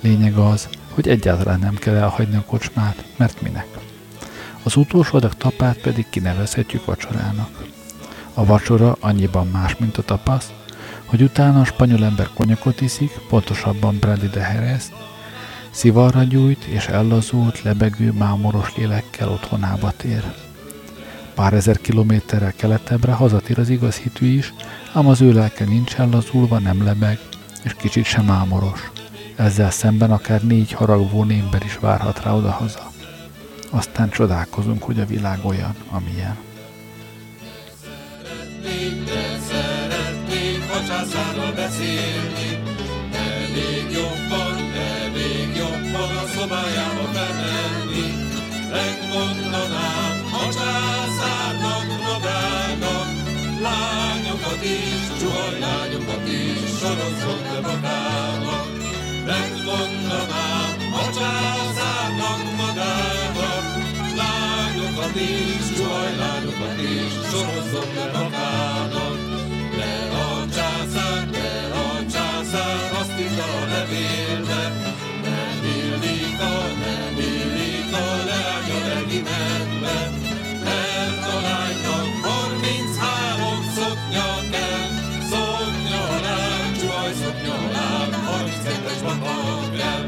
Lényeg 0.01 0.37
az, 0.37 0.69
hogy 0.93 1.07
egyáltalán 1.07 1.59
nem 1.59 1.75
kell 1.75 1.95
elhagyni 1.95 2.35
a 2.35 2.43
kocsmát, 2.45 3.03
mert 3.17 3.41
minek. 3.41 3.67
Az 4.63 4.75
utolsó 4.75 5.17
adag 5.17 5.33
tapát 5.33 5.77
pedig 5.77 6.05
kinevezhetjük 6.09 6.85
vacsorának. 6.85 7.63
A 8.33 8.45
vacsora 8.45 8.97
annyiban 8.99 9.47
más, 9.47 9.75
mint 9.77 9.97
a 9.97 10.03
tapasz, 10.03 10.51
hogy 11.11 11.21
utána 11.21 11.59
a 11.59 11.65
spanyol 11.65 12.05
ember 12.05 12.29
konyakot 12.33 12.81
iszik, 12.81 13.11
pontosabban 13.29 13.97
Brandy 13.99 14.27
de 14.27 14.39
Jerez, 14.39 14.91
szivarra 15.71 16.23
gyújt 16.23 16.63
és 16.63 16.87
ellazult, 16.87 17.61
lebegő, 17.61 18.11
mámoros 18.11 18.75
lélekkel 18.75 19.29
otthonába 19.29 19.91
tér. 19.97 20.23
Pár 21.35 21.53
ezer 21.53 21.77
kilométerrel 21.77 22.53
keletebbre 22.55 23.11
hazatér 23.11 23.59
az 23.59 23.69
igaz 23.69 23.95
hitű 23.95 24.25
is, 24.25 24.53
ám 24.93 25.07
az 25.07 25.21
ő 25.21 25.33
lelke 25.33 25.65
nincs 25.65 25.95
ellazulva, 25.95 26.59
nem 26.59 26.83
lebeg, 26.83 27.19
és 27.63 27.73
kicsit 27.73 28.05
sem 28.05 28.25
mámoros. 28.25 28.91
Ezzel 29.35 29.71
szemben 29.71 30.11
akár 30.11 30.41
négy 30.41 30.71
haragvó 30.71 31.23
némber 31.23 31.61
is 31.65 31.77
várhat 31.77 32.23
rá 32.23 32.33
odahaza. 32.33 32.91
Aztán 33.69 34.09
csodálkozunk, 34.09 34.83
hogy 34.83 34.99
a 34.99 35.05
világ 35.05 35.39
olyan, 35.43 35.75
amilyen. 35.89 36.50
Beszélni, 41.81 42.49
elég 43.11 43.91
jobban, 43.91 44.55
elég 44.93 45.55
jobban 45.55 46.11
a 46.17 46.25
szobájába 46.35 47.05
bemenni. 47.13 48.07
Megmondanám 48.71 50.15
a 50.33 50.43
császárnak 50.53 51.87
magának, 52.07 53.07
lányokat 53.61 54.63
is, 54.63 55.19
csuhajlányokat 55.19 56.27
is, 56.27 56.59
sorozzon 56.79 57.41
le 57.51 57.59
magának. 57.69 58.67
Megmondanám 59.25 60.69
a 60.93 61.05
császárnak 61.17 62.41
magának, 62.61 63.65
lányokat 64.21 65.15
is, 65.15 65.77
csuhajlányokat 65.77 66.79
is, 66.81 67.11
sorozzon 67.31 67.89
le 67.95 68.05
magának. 68.19 69.19
Le 69.77 70.09
a 70.17 70.45
császár, 70.55 71.27
le 71.31 71.70
a 72.51 72.57
császár, 72.57 72.99
azt 72.99 73.19
írta 73.19 73.43
a 73.43 73.65
levélbe, 73.65 74.63
nem 75.23 75.63
illik 75.63 76.39
a, 76.39 76.55
nem 76.83 77.15
illik 77.17 77.93
a 77.93 78.23
leánya 78.25 78.87
regimentbe, 78.93 80.11
mert 80.63 81.25
a 81.35 81.41
lánynak 81.41 82.09
harminchárom 82.21 83.59
szoknya 83.75 84.29
kell, 84.51 84.89
szoknya 85.29 85.99
alá, 86.15 86.71
csuhaj 86.79 87.13
szoknya 87.23 87.53
alá, 87.53 88.07
harminckettes 88.25 89.01
maga 89.03 89.59
kell, 89.77 90.05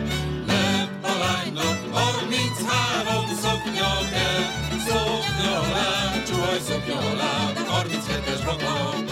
mert 0.48 0.90
a 1.02 1.18
lánynak 1.24 1.80
harminchárom 1.92 3.26
szoknya 3.44 3.92
kell, 4.14 4.44
szoknya 4.88 5.52
alá, 5.60 6.24
csuhaj 6.28 6.60
szoknya 6.68 6.98
alá, 7.12 7.52
harminckettes 7.68 8.42
maga 8.46 8.92
kell. 8.92 9.03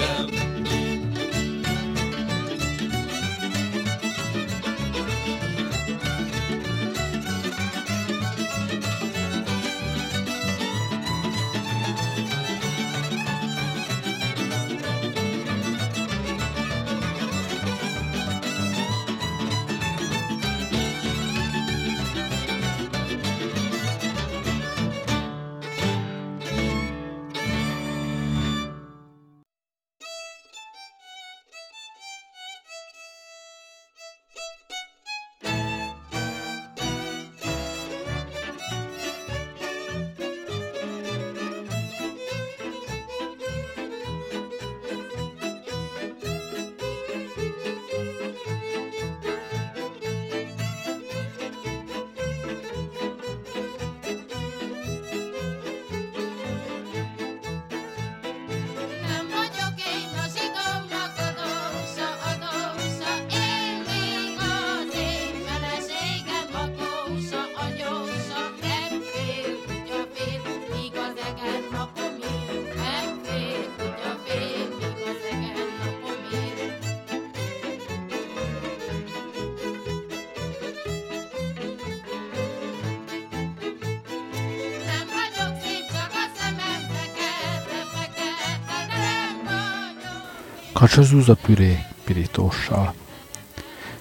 Vagyok. 90.82 90.96
Kacsazúza 90.96 91.36
püré 91.36 91.86
pirítóssal. 92.04 92.94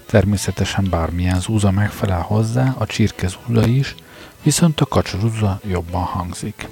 Természetesen 0.07 0.87
bármilyen 0.91 1.41
zúza 1.41 1.71
megfelel 1.71 2.21
hozzá, 2.21 2.75
a 2.79 2.87
csirke 2.87 3.29
zúza 3.29 3.67
is, 3.67 3.95
viszont 4.43 4.81
a 4.81 4.87
kacsazúza 4.87 5.61
jobban 5.65 6.03
hangzik. 6.03 6.69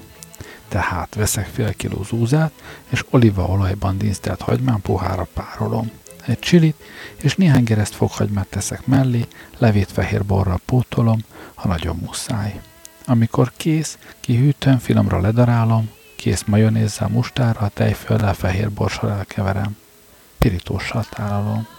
Tehát 0.67 1.15
veszek 1.15 1.45
fél 1.45 1.73
kiló 1.73 2.03
zúzát, 2.03 2.51
és 2.89 3.05
olívaolajban 3.09 3.97
dinsztelt 3.97 4.41
hagymán 4.41 4.81
pohára 4.81 5.27
párolom. 5.33 5.91
Egy 6.25 6.39
csilit 6.39 6.75
és 7.21 7.35
néhány 7.35 7.63
gereszt 7.63 7.95
fokhagymát 7.95 8.47
teszek 8.47 8.85
mellé, 8.85 9.27
levét 9.57 9.91
fehér 9.91 10.25
borral 10.25 10.59
pótolom, 10.65 11.19
ha 11.55 11.67
nagyon 11.67 11.95
muszáj. 12.05 12.61
Amikor 13.05 13.51
kész, 13.57 13.97
kihűtően 14.19 14.79
finomra 14.79 15.19
ledarálom, 15.19 15.89
kész 16.15 16.43
majonézzel, 16.45 17.07
mustárral, 17.07 17.71
tejföllel, 17.73 18.33
fehér 18.33 18.71
borssal 18.71 19.11
elkeverem. 19.11 19.77
Pirítóssal 20.39 21.03
tálalom. 21.09 21.78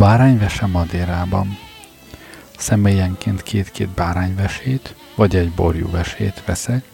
Bárányvese 0.00 0.66
Madérában. 0.66 1.58
Személyenként 2.58 3.42
két-két 3.42 3.88
bárányvesét, 3.88 4.94
vagy 5.14 5.36
egy 5.36 5.50
borjúvesét 5.52 6.42
veszek, 6.44 6.84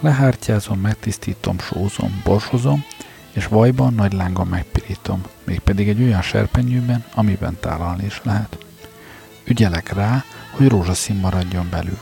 lehártyázom, 0.00 0.78
megtisztítom, 0.78 1.58
sózom, 1.58 2.20
borsozom, 2.24 2.84
és 3.30 3.46
vajban 3.46 3.94
nagy 3.94 4.12
lángon 4.12 4.46
megpirítom, 4.46 5.22
mégpedig 5.44 5.88
egy 5.88 6.02
olyan 6.02 6.22
serpenyőben, 6.22 7.04
amiben 7.14 7.56
tálalni 7.60 8.04
is 8.04 8.20
lehet. 8.24 8.58
Ügyelek 9.44 9.92
rá, 9.92 10.24
hogy 10.50 10.68
rózsaszín 10.68 11.16
maradjon 11.16 11.68
belül. 11.70 12.00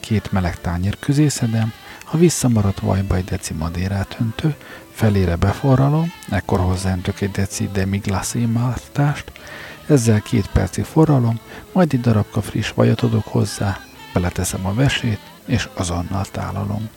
Két 0.00 0.32
meleg 0.32 0.60
tányér 0.60 0.98
közé 0.98 1.28
szedem, 1.28 1.72
ha 2.10 2.18
visszamaradt 2.18 2.80
vajba 2.80 3.16
egy 3.16 3.24
deci 3.24 3.54
madérát 3.54 4.16
öntő, 4.20 4.54
felére 4.90 5.36
beforralom, 5.36 6.12
ekkor 6.30 6.60
hozzáöntök 6.60 7.20
egy 7.20 7.30
deci 7.30 7.68
demiglassé 7.72 8.44
mártást, 8.44 9.32
ezzel 9.86 10.20
két 10.20 10.46
percig 10.46 10.84
forralom, 10.84 11.40
majd 11.72 11.92
egy 11.92 12.00
darabka 12.00 12.40
friss 12.40 12.72
vajat 12.72 13.00
adok 13.00 13.26
hozzá, 13.26 13.78
beleteszem 14.12 14.66
a 14.66 14.74
vesét, 14.74 15.20
és 15.46 15.68
azonnal 15.74 16.24
tálalom. 16.24 16.88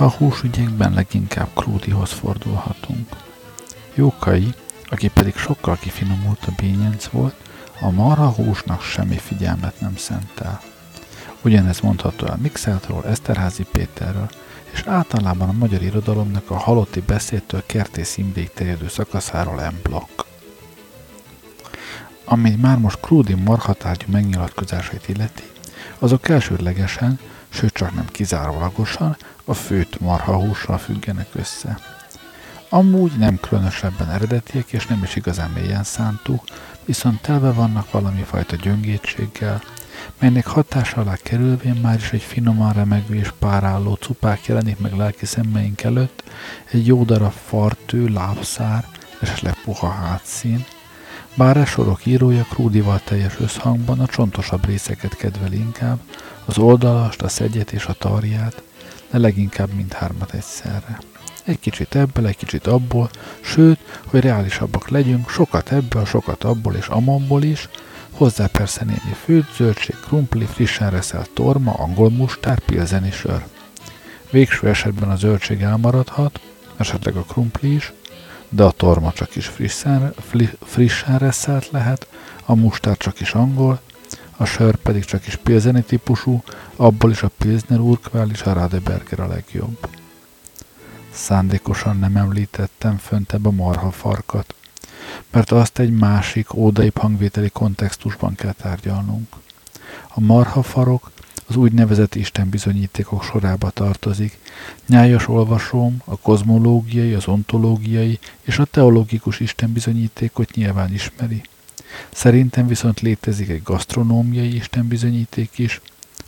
Marha 0.00 0.16
húsügyekben 0.18 0.92
leginkább 0.92 1.48
Krúdihoz 1.54 2.10
fordulhatunk. 2.10 3.08
Jókai, 3.94 4.54
aki 4.88 5.08
pedig 5.08 5.36
sokkal 5.36 5.76
kifinomultabb 5.80 6.54
bényenc 6.54 7.06
volt, 7.06 7.34
a 7.80 7.90
marha 7.90 8.28
húsnak 8.28 8.82
semmi 8.82 9.16
figyelmet 9.16 9.80
nem 9.80 9.96
szentel. 9.96 10.60
Ugyanez 11.42 11.80
mondható 11.80 12.26
el 12.26 12.36
Mixeltról, 12.36 13.04
Eszterházi 13.04 13.66
Péterről, 13.72 14.30
és 14.70 14.82
általában 14.86 15.48
a 15.48 15.52
magyar 15.52 15.82
irodalomnak 15.82 16.50
a 16.50 16.58
halotti 16.58 17.00
beszédtől 17.00 17.62
kertész 17.66 18.16
imvéig 18.16 18.50
terjedő 18.52 18.88
szakaszáról 18.88 19.70
M. 19.70 19.82
Block. 19.82 20.24
Ami 22.24 22.50
már 22.50 22.78
most 22.78 23.00
Krúdi 23.00 23.34
marhatárgyú 23.34 24.06
megnyilatkozásait 24.12 25.08
illeti, 25.08 25.44
azok 25.98 26.28
elsődlegesen, 26.28 27.18
sőt 27.50 27.72
csak 27.72 27.94
nem 27.94 28.06
kizárólagosan 28.06 29.16
a 29.44 29.54
főtt 29.54 30.00
marhahússal 30.00 30.78
függenek 30.78 31.28
össze. 31.32 31.78
Amúgy 32.68 33.12
nem 33.18 33.40
különösebben 33.40 34.10
eredetiek 34.10 34.72
és 34.72 34.86
nem 34.86 35.02
is 35.02 35.16
igazán 35.16 35.50
mélyen 35.50 35.84
szántuk, 35.84 36.44
viszont 36.84 37.20
telve 37.20 37.52
vannak 37.52 37.90
valami 37.90 38.22
fajta 38.22 38.56
gyöngétséggel, 38.56 39.62
melynek 40.18 40.46
hatása 40.46 41.00
alá 41.00 41.14
kerülvén 41.16 41.74
már 41.74 41.96
is 41.96 42.12
egy 42.12 42.22
finoman 42.22 42.72
remegő 42.72 43.14
és 43.14 43.32
páráló 43.38 43.94
cupák 43.94 44.46
jelenik 44.46 44.78
meg 44.78 44.96
lelki 44.96 45.26
szemmeink 45.26 45.82
előtt, 45.82 46.22
egy 46.70 46.86
jó 46.86 47.04
darab 47.04 47.32
fartő, 47.32 48.06
lábszár, 48.06 48.84
esetleg 49.20 49.54
puha 49.64 49.88
hátszín, 49.88 50.64
bár 51.34 51.56
e 51.56 51.64
sorok 51.64 52.06
írója 52.06 52.42
krúdival 52.42 53.00
teljes 53.04 53.40
összhangban 53.40 54.00
a 54.00 54.06
csontosabb 54.06 54.66
részeket 54.66 55.16
kedvel 55.16 55.52
inkább, 55.52 55.98
az 56.44 56.58
oldalast, 56.58 57.22
a 57.22 57.28
szegyet 57.28 57.72
és 57.72 57.86
a 57.86 57.92
tarját, 57.92 58.62
de 59.10 59.18
leginkább 59.18 59.72
mindhármat 59.72 60.32
egyszerre. 60.34 60.98
Egy 61.44 61.60
kicsit 61.60 61.94
ebből, 61.94 62.26
egy 62.26 62.36
kicsit 62.36 62.66
abból, 62.66 63.10
sőt, 63.40 63.78
hogy 64.06 64.20
reálisabbak 64.20 64.88
legyünk, 64.88 65.28
sokat 65.28 65.72
ebből, 65.72 66.04
sokat 66.04 66.44
abból 66.44 66.74
és 66.74 66.86
amabból 66.86 67.42
is, 67.42 67.68
hozzá 68.10 68.46
persze 68.46 68.84
némi 68.84 69.14
főtt 69.24 69.54
zöldség, 69.56 69.96
krumpli, 70.06 70.44
frissen 70.44 70.90
reszelt 70.90 71.30
torma, 71.30 71.72
angol 71.72 72.10
mustár, 72.10 72.58
pilzeni 72.58 73.10
sör. 73.10 73.44
Végső 74.30 74.68
esetben 74.68 75.10
a 75.10 75.16
zöldség 75.16 75.60
elmaradhat, 75.60 76.40
esetleg 76.76 77.16
a 77.16 77.22
krumpli 77.22 77.74
is, 77.74 77.92
de 78.50 78.62
a 78.62 78.70
torma 78.70 79.12
csak 79.12 79.36
is 79.36 79.46
frissen, 79.46 80.14
fli, 80.28 80.50
frissen 80.64 81.18
reszelt 81.18 81.70
lehet, 81.70 82.06
a 82.44 82.54
mustár 82.54 82.96
csak 82.96 83.20
is 83.20 83.32
angol, 83.32 83.80
a 84.36 84.44
sör 84.44 84.76
pedig 84.76 85.04
csak 85.04 85.26
is 85.26 85.36
pilzeni 85.36 85.82
típusú, 85.82 86.42
abból 86.76 87.10
is 87.10 87.22
a 87.22 87.30
Pilsner 87.38 87.78
Urquell 87.78 88.28
és 88.30 88.42
a 88.42 88.52
Radeberger 88.52 89.20
a 89.20 89.26
legjobb. 89.26 89.88
Szándékosan 91.12 91.96
nem 91.96 92.16
említettem 92.16 92.96
föntebb 92.96 93.46
a 93.46 93.50
marhafarkat, 93.50 94.54
mert 95.30 95.50
azt 95.50 95.78
egy 95.78 95.90
másik, 95.92 96.54
ódai 96.54 96.92
hangvételi 96.94 97.50
kontextusban 97.50 98.34
kell 98.34 98.52
tárgyalnunk. 98.52 99.34
A 100.08 100.20
marhafarok 100.20 101.10
az 101.50 101.56
úgynevezett 101.56 102.14
istenbizonyítékok 102.14 103.22
sorába 103.22 103.70
tartozik. 103.70 104.38
Nyájas 104.86 105.28
olvasóm 105.28 106.02
a 106.04 106.16
kozmológiai, 106.16 107.12
az 107.12 107.26
ontológiai 107.26 108.18
és 108.42 108.58
a 108.58 108.64
teológikus 108.64 109.40
istenbizonyítékot 109.40 110.54
nyilván 110.54 110.92
ismeri. 110.92 111.42
Szerintem 112.10 112.66
viszont 112.66 113.00
létezik 113.00 113.48
egy 113.48 113.62
gasztronómiai 113.62 114.54
istenbizonyíték 114.54 115.58
is, 115.58 115.80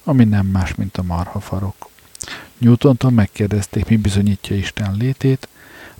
ami 0.04 0.24
nem 0.24 0.46
más, 0.46 0.74
mint 0.74 0.96
a 0.96 1.02
marhafarok. 1.02 1.88
Newtontól 2.58 3.10
megkérdezték, 3.10 3.88
mi 3.88 3.96
bizonyítja 3.96 4.56
Isten 4.56 4.96
létét, 4.96 5.48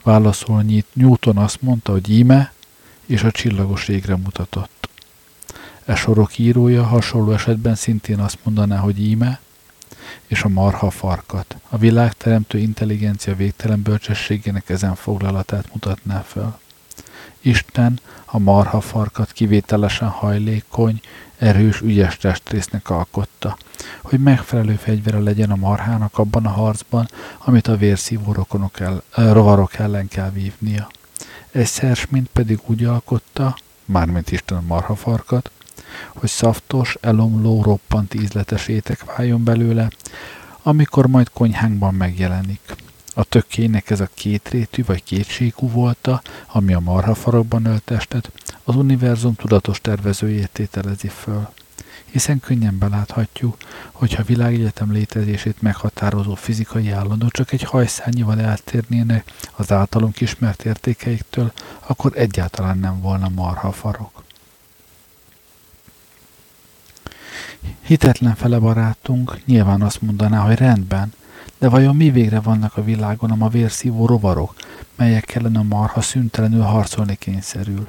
válaszol 0.03 0.65
Newton 0.93 1.37
azt 1.37 1.63
mondta, 1.63 1.93
hogy 1.93 2.11
íme, 2.11 2.53
és 3.07 3.23
a 3.23 3.31
csillagos 3.31 3.89
égre 3.89 4.17
mutatott. 4.17 4.89
E 5.85 5.95
sorok 5.95 6.39
írója 6.39 6.83
hasonló 6.85 7.33
esetben 7.33 7.75
szintén 7.75 8.19
azt 8.19 8.39
mondaná, 8.43 8.77
hogy 8.77 9.01
íme, 9.01 9.41
és 10.27 10.43
a 10.43 10.49
marha 10.49 10.91
farkat. 10.91 11.57
A 11.69 11.77
világteremtő 11.77 12.59
intelligencia 12.59 13.37
végtelen 13.37 13.83
bölcsességének 13.83 14.69
ezen 14.69 14.95
foglalatát 14.95 15.73
mutatná 15.73 16.21
fel. 16.21 16.61
Isten 17.41 18.01
a 18.25 18.39
marha 18.39 18.81
farkat 18.81 19.33
kivételesen 19.33 20.09
hajlékony, 20.09 21.01
erős, 21.39 21.81
ügyes 21.81 22.17
testrésznek 22.17 22.91
alkotta, 22.91 23.57
hogy 24.03 24.21
megfelelő 24.21 24.75
fegyvere 24.75 25.19
legyen 25.19 25.51
a 25.51 25.57
marhának 25.57 26.19
abban 26.19 26.47
a 26.47 26.51
harcban, 26.51 27.09
amit 27.39 27.67
a 27.67 27.77
vérszívó 27.77 28.33
rokonok 28.33 28.81
el, 28.81 29.03
rovarok 29.15 29.75
ellen 29.75 30.09
kell 30.09 30.31
vívnia. 30.31 30.89
Egy 31.51 32.09
mint 32.09 32.29
pedig 32.33 32.59
úgy 32.67 32.85
alkotta, 32.85 33.57
mármint 33.85 34.31
Isten 34.31 34.59
a 34.59 34.63
marhafarkat, 34.67 35.51
hogy 36.15 36.29
szaftos, 36.29 36.97
elomló, 37.01 37.63
roppant 37.63 38.15
ízletes 38.15 38.69
étek 38.69 39.05
váljon 39.17 39.45
belőle, 39.45 39.91
amikor 40.63 41.07
majd 41.07 41.31
konyhánkban 41.31 41.95
megjelenik. 41.95 42.61
A 43.15 43.25
tökének 43.25 43.91
ez 43.91 44.01
a 44.01 44.09
kétrétű 44.15 44.85
vagy 44.87 45.05
kétségú 45.05 45.69
volta, 45.71 46.23
ami 46.47 46.73
a 46.73 46.81
marhafarokban 46.81 47.65
öltestet, 47.65 48.33
az 48.65 48.77
univerzum 48.77 49.35
tudatos 49.35 49.81
tervezőjét 49.81 50.51
tételezi 50.53 51.09
föl. 51.09 51.49
Hiszen 52.05 52.41
könnyen 52.41 52.79
beláthatjuk, 52.79 53.57
hogy 53.93 54.15
ha 54.15 54.23
világegyetem 54.23 54.93
létezését 54.93 55.63
meghatározó 55.63 56.35
fizikai 56.35 56.91
állandó 56.91 57.29
csak 57.29 57.53
egy 57.53 57.63
hajszányival 57.63 58.41
eltérnének 58.41 59.33
az 59.57 59.73
általunk 59.73 60.21
ismert 60.21 60.65
értékeiktől, 60.65 61.53
akkor 61.87 62.13
egyáltalán 62.15 62.79
nem 62.79 63.01
volna 63.01 63.29
marhafarok. 63.29 64.23
Hitetlen 67.81 68.35
fele 68.35 68.59
barátunk 68.59 69.45
nyilván 69.45 69.83
azt 69.83 70.03
mondaná, 70.03 70.39
hogy 70.39 70.57
rendben, 70.57 71.13
de 71.59 71.69
vajon 71.69 71.97
mi 71.97 72.11
végre 72.11 72.41
vannak 72.41 72.77
a 72.77 72.85
világon 72.85 73.31
a 73.31 73.49
vérszívó 73.49 74.07
rovarok, 74.07 74.55
melyek 74.97 75.35
ellen 75.35 75.57
a 75.57 75.63
marha 75.63 76.01
szüntelenül 76.01 76.63
harcolni 76.63 77.17
kényszerül? 77.17 77.89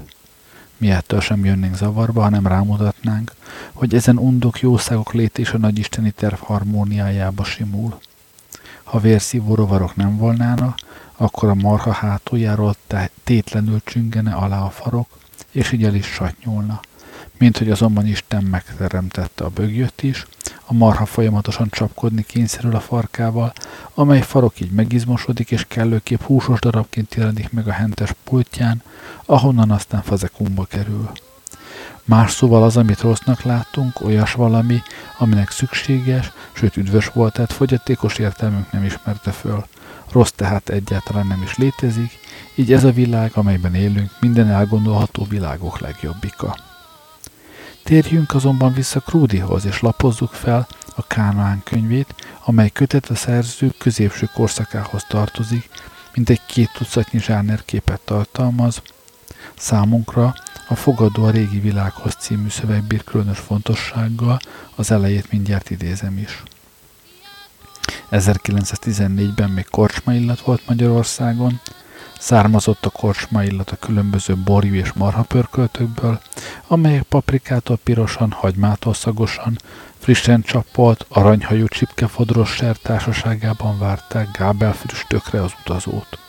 Mi 0.78 0.92
ettől 0.92 1.20
sem 1.22 1.46
jönnénk 1.46 1.76
zavarba, 1.76 2.22
hanem 2.22 2.48
rámutatnánk, 2.48 3.32
hogy 3.74 3.94
ezen 3.94 4.18
undok 4.18 4.60
jószágok 4.60 5.14
lét 5.14 5.38
és 5.38 5.50
a 5.50 5.58
nagyisteni 5.58 6.12
terv 6.12 6.40
harmóniájába 6.40 7.44
simul. 7.44 8.00
Ha 8.84 9.00
vérszívó 9.00 9.56
rovarok 9.56 9.96
nem 9.96 10.18
volnának, 10.18 10.78
akkor 11.16 11.50
a 11.50 11.56
marha 11.56 11.92
hátuljáról 11.92 12.76
tétlenül 13.24 13.82
csüngene 13.84 14.34
alá 14.34 14.62
a 14.62 14.70
farok, 14.70 15.08
és 15.52 15.72
így 15.72 15.84
el 15.84 15.96
is 15.96 16.06
satnyolna 16.06 16.80
mint 17.44 17.58
hogy 17.58 17.70
azonban 17.70 18.08
Isten 18.08 18.44
megteremtette 18.44 19.44
a 19.44 19.50
bögyöt 19.50 20.04
is, 20.04 20.26
a 20.66 20.74
marha 20.74 21.06
folyamatosan 21.06 21.70
csapkodni 21.70 22.24
kényszerül 22.28 22.76
a 22.76 22.80
farkával, 22.80 23.54
amely 23.94 24.22
farok 24.22 24.60
így 24.60 24.72
megizmosodik 24.72 25.52
és 25.52 25.66
kellőképp 25.68 26.22
húsos 26.22 26.60
darabként 26.60 27.16
jelenik 27.16 27.52
meg 27.52 27.68
a 27.68 27.72
hentes 27.72 28.12
pultján, 28.24 28.82
ahonnan 29.26 29.72
aztán 29.72 30.02
fazekumba 30.02 30.64
kerül. 30.64 31.12
Más 32.04 32.32
szóval 32.32 32.64
az, 32.64 32.78
amit 32.78 33.02
rossznak 33.02 33.42
láttunk, 33.42 34.02
olyas 34.02 34.34
valami, 34.34 34.82
aminek 35.18 35.50
szükséges, 35.50 36.32
sőt 36.54 36.78
üdvös 36.78 37.08
volt, 37.08 37.34
tehát 37.34 37.54
fogyatékos 37.54 38.18
értelmünk 38.18 38.72
nem 38.72 38.84
ismerte 38.84 39.32
föl. 39.32 39.66
Rossz 40.12 40.32
tehát 40.36 40.70
egyáltalán 40.70 41.28
nem 41.28 41.42
is 41.42 41.58
létezik, 41.58 42.20
így 42.56 42.74
ez 42.74 42.84
a 42.84 42.92
világ, 42.92 43.32
amelyben 43.34 43.76
élünk, 43.76 44.12
minden 44.20 44.50
elgondolható 44.50 45.26
világok 45.30 45.80
legjobbika. 45.80 46.72
Térjünk 47.84 48.34
azonban 48.34 48.74
vissza 48.74 49.00
Krúdihoz, 49.00 49.66
és 49.66 49.82
lapozzuk 49.82 50.34
fel 50.34 50.68
a 50.96 51.08
Kánaán 51.08 51.62
könyvét, 51.64 52.16
amely 52.46 52.70
kötet 52.70 53.10
a 53.10 53.16
szerző 53.16 53.74
középső 53.78 54.30
korszakához 54.34 55.06
tartozik, 55.08 55.70
mint 56.14 56.30
egy 56.30 56.42
két 56.46 56.72
tucatnyi 56.74 57.20
zsánerképet 57.20 58.00
tartalmaz. 58.00 58.82
Számunkra 59.58 60.34
a 60.68 60.76
Fogadó 60.76 61.24
a 61.24 61.30
régi 61.30 61.60
világhoz 61.60 62.16
című 62.20 62.50
szöveg 62.50 62.84
bír 62.84 63.04
különös 63.04 63.40
fontossággal, 63.40 64.40
az 64.76 64.92
elejét 64.92 65.32
mindjárt 65.32 65.70
idézem 65.70 66.18
is. 66.18 66.44
1914-ben 68.12 69.50
még 69.50 69.66
korcsma 69.70 70.14
illat 70.14 70.40
volt 70.40 70.68
Magyarországon, 70.68 71.60
Származott 72.24 72.86
a 72.86 72.90
korsma 72.90 73.44
illat 73.44 73.70
a 73.70 73.76
különböző 73.76 74.36
borjú 74.36 74.74
és 74.74 74.94
marhapörköltökből, 74.94 76.22
amelyek 76.68 77.04
paprikától 77.04 77.80
pirosan, 77.84 78.32
hagymától 78.32 78.94
szagosan, 78.94 79.58
frissen 79.98 80.42
csapolt, 80.42 81.06
aranyhajú 81.10 81.68
csipkefodros 81.68 82.50
ser 82.50 82.78
társaságában 82.78 83.80
várták 83.80 84.28
gábelfüstökre 84.38 85.42
az 85.42 85.52
utazót. 85.60 86.20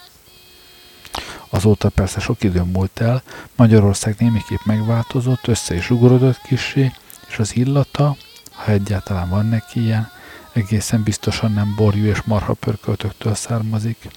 Azóta 1.48 1.88
persze 1.88 2.20
sok 2.20 2.42
idő 2.42 2.62
múlt 2.62 3.00
el, 3.00 3.22
Magyarország 3.56 4.16
némiképp 4.18 4.64
megváltozott, 4.64 5.46
össze 5.46 5.74
is 5.74 5.90
ugorodott 5.90 6.40
kisé, 6.40 6.92
és 7.28 7.38
az 7.38 7.56
illata, 7.56 8.16
ha 8.50 8.70
egyáltalán 8.70 9.28
van 9.28 9.46
neki 9.46 9.82
ilyen, 9.82 10.10
egészen 10.52 11.02
biztosan 11.02 11.52
nem 11.52 11.74
borjú 11.76 12.04
és 12.04 12.22
marhapörköltöktől 12.22 13.34
származik. 13.34 14.08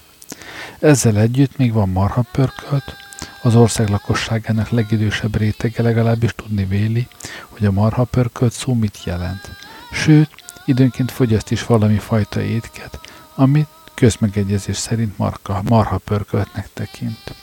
Ezzel 0.78 1.18
együtt 1.18 1.56
még 1.56 1.72
van 1.72 1.88
marha 1.88 2.24
pörkölt, 2.32 2.96
az 3.42 3.54
ország 3.54 3.88
lakosságának 3.88 4.68
legidősebb 4.68 5.36
rétege 5.36 5.82
legalábbis 5.82 6.32
tudni 6.36 6.64
véli, 6.64 7.08
hogy 7.48 7.66
a 7.66 7.70
marha 7.70 8.04
pörkölt 8.04 8.52
szó 8.52 8.74
mit 8.74 9.04
jelent. 9.04 9.50
Sőt, 9.92 10.30
időnként 10.64 11.10
fogyaszt 11.10 11.50
is 11.50 11.66
valami 11.66 11.98
fajta 11.98 12.40
étket, 12.40 13.00
amit 13.34 13.68
közmegegyezés 13.94 14.76
szerint 14.76 15.18
marka, 15.18 15.62
marha 15.68 15.98
pörköltnek 15.98 16.68
tekint. 16.72 17.34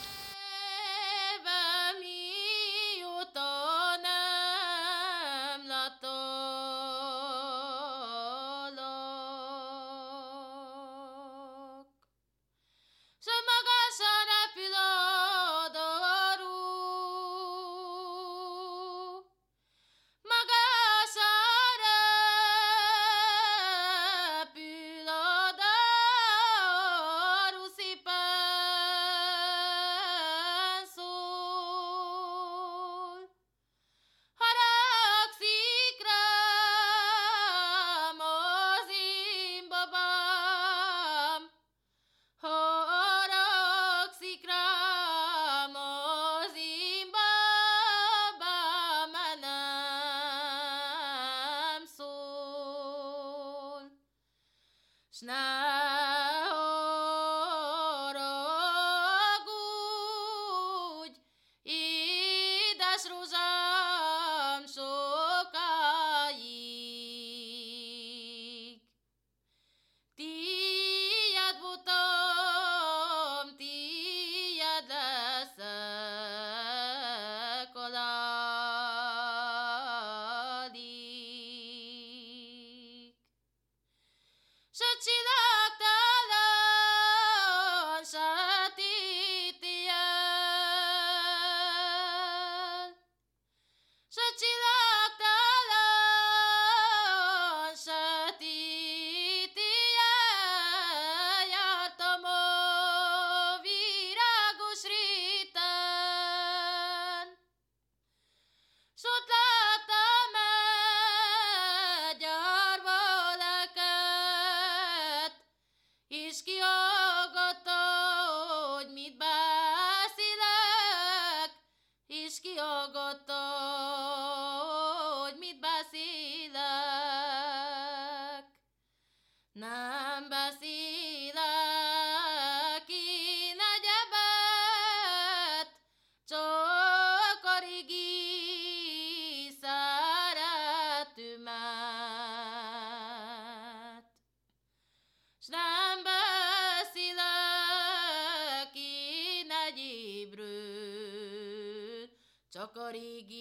Csak 152.76 152.84
a 152.84 152.90
régi 152.90 153.36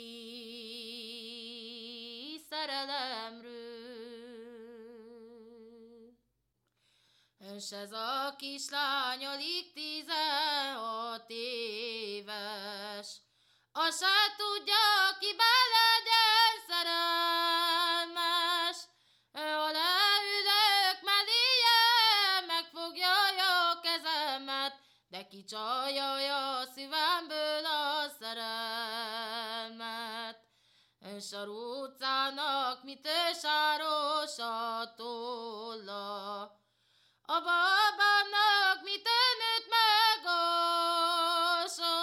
szerelemről. 2.51 3.53
És 7.57 7.71
ez 7.71 7.93
a 7.93 8.35
kislány 8.39 9.27
alig 9.27 9.73
tizenhat 9.73 11.25
éves, 11.29 13.07
azt 13.73 13.99
se 13.99 14.35
tudja, 14.37 15.17
ki 15.21 15.37
belegyen 15.43 16.55
szerelmes. 16.69 17.97
Ha 19.33 19.71
leülök 19.71 20.99
meléje, 21.03 21.81
megfogja 22.47 23.13
a 23.71 23.81
kezemet, 23.81 24.75
de 25.09 25.27
kicsalja 25.27 26.59
a 26.59 26.67
szívemből 26.75 27.65
a 27.65 27.74
És 31.17 31.33
a 31.33 31.45
rócának 31.45 32.83
mitől 32.83 33.35
sáros 33.43 34.39
a 34.39 34.95
tolla, 34.97 36.43
a 37.23 37.41
babának 37.41 38.83
mit 38.83 39.07
önött 39.07 39.67
meg 39.69 40.27
alsa, 40.27 41.95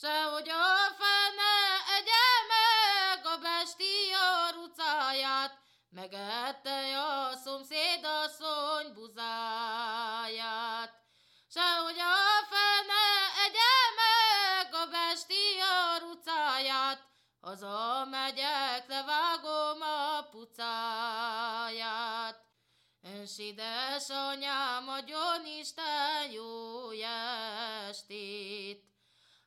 sehogy 0.00 0.48
a 0.48 0.94
fene 0.98 1.54
egye 1.96 2.26
meg 2.52 3.26
a 3.26 3.36
besti 3.38 4.12
a 4.12 4.50
rucáját, 4.50 5.58
megette 5.90 6.98
a 6.98 7.36
szomszéd 7.36 8.04
asszony 8.04 8.92
buzáját. 8.94 10.12
Sehogy 11.48 11.98
a 11.98 12.46
fene 12.50 13.04
egye 13.44 13.74
meg 14.02 14.74
a 14.74 14.86
besti 14.86 15.60
a 15.60 15.98
rucáját, 15.98 17.11
haza 17.42 18.04
megyek, 18.10 18.88
levágom 18.88 19.80
a 19.80 20.22
pucáját. 20.30 21.70
És 23.02 23.38
édesanyám, 23.38 24.88
adjon 24.88 25.46
Isten 25.60 26.30
jó 26.30 26.90
estét. 27.88 28.84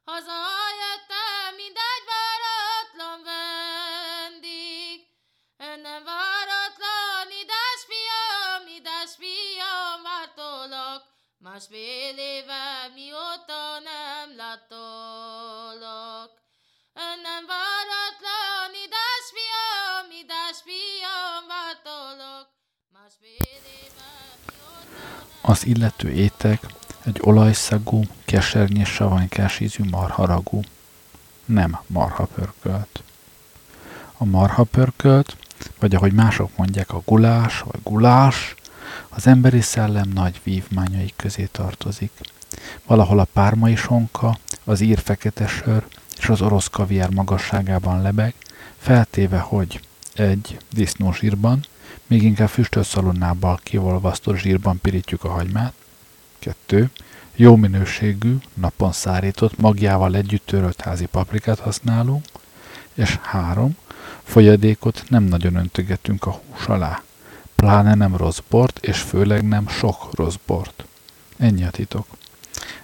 Hazajöttem, 0.06 1.56
mindegy 1.56 2.04
váratlan 2.12 3.24
vendég, 3.24 5.08
nem 5.58 6.04
váratlan, 6.04 7.28
ides 7.42 7.82
fiam, 7.88 8.68
ides 8.68 9.16
fiam, 9.18 10.02
vártolak, 10.04 11.04
másfél 11.38 12.18
éve 12.18 12.92
mióta 12.94 13.80
nem 13.80 13.95
Az 25.48 25.66
illető 25.66 26.12
étek 26.12 26.66
egy 27.04 27.20
olajszagú, 27.22 28.02
kesernyés 28.26 28.90
savanykás 28.90 29.60
ízű 29.60 29.84
marharagú. 29.84 30.62
Nem 31.46 31.80
marhapörkölt. 31.88 33.04
A 34.18 34.26
marhapörkölt, 34.26 35.38
vagy 35.80 35.96
ahogy 35.96 36.14
mások 36.14 36.58
mondják, 36.58 36.94
a 36.94 37.02
gulás 37.06 37.60
vagy 37.60 37.80
gulás, 37.84 38.56
az 39.10 39.28
emberi 39.28 39.62
szellem 39.62 40.10
nagy 40.10 40.42
vívmányai 40.44 41.14
közé 41.16 41.46
tartozik. 41.52 42.12
Valahol 42.86 43.20
a 43.20 43.28
pármai 43.34 43.76
sonka, 43.76 44.38
az 44.64 44.82
ír 44.82 45.00
fekete 45.00 45.48
sör 45.48 45.86
és 46.18 46.30
az 46.30 46.42
orosz 46.42 46.68
kaviár 46.68 47.10
magasságában 47.10 48.02
lebeg, 48.02 48.34
feltéve, 48.78 49.40
hogy 49.40 49.80
egy 50.14 50.58
disznó 50.72 51.14
zsírban, 51.14 51.66
még 52.08 52.24
inkább 52.24 52.50
füstölszalonnával 52.50 53.60
kiolvasztott 53.64 54.38
zsírban 54.38 54.80
pirítjuk 54.82 55.24
a 55.24 55.30
hagymát, 55.30 55.74
kettő, 56.40 56.90
jó 57.36 57.56
minőségű, 57.56 58.38
napon 58.54 58.92
szárított, 58.92 59.58
magjával 59.58 60.16
együtt 60.16 60.46
törölt 60.46 60.82
házi 60.82 61.06
paprikát 61.06 61.60
használunk, 61.60 62.26
és 62.94 63.20
három, 63.22 63.78
folyadékot 64.24 65.04
nem 65.10 65.24
nagyon 65.24 65.56
öntögetünk 65.56 66.26
a 66.26 66.32
hús 66.32 66.66
alá, 66.66 67.04
pláne 67.56 67.94
nem 67.94 68.16
rossz 68.16 68.40
bort, 68.50 68.86
és 68.86 69.00
főleg 69.00 69.48
nem 69.48 69.68
sok 69.68 70.10
rossz 70.14 70.38
bort. 70.46 70.86
Ennyi 71.38 71.64
a 71.64 71.70
titok. 71.70 72.08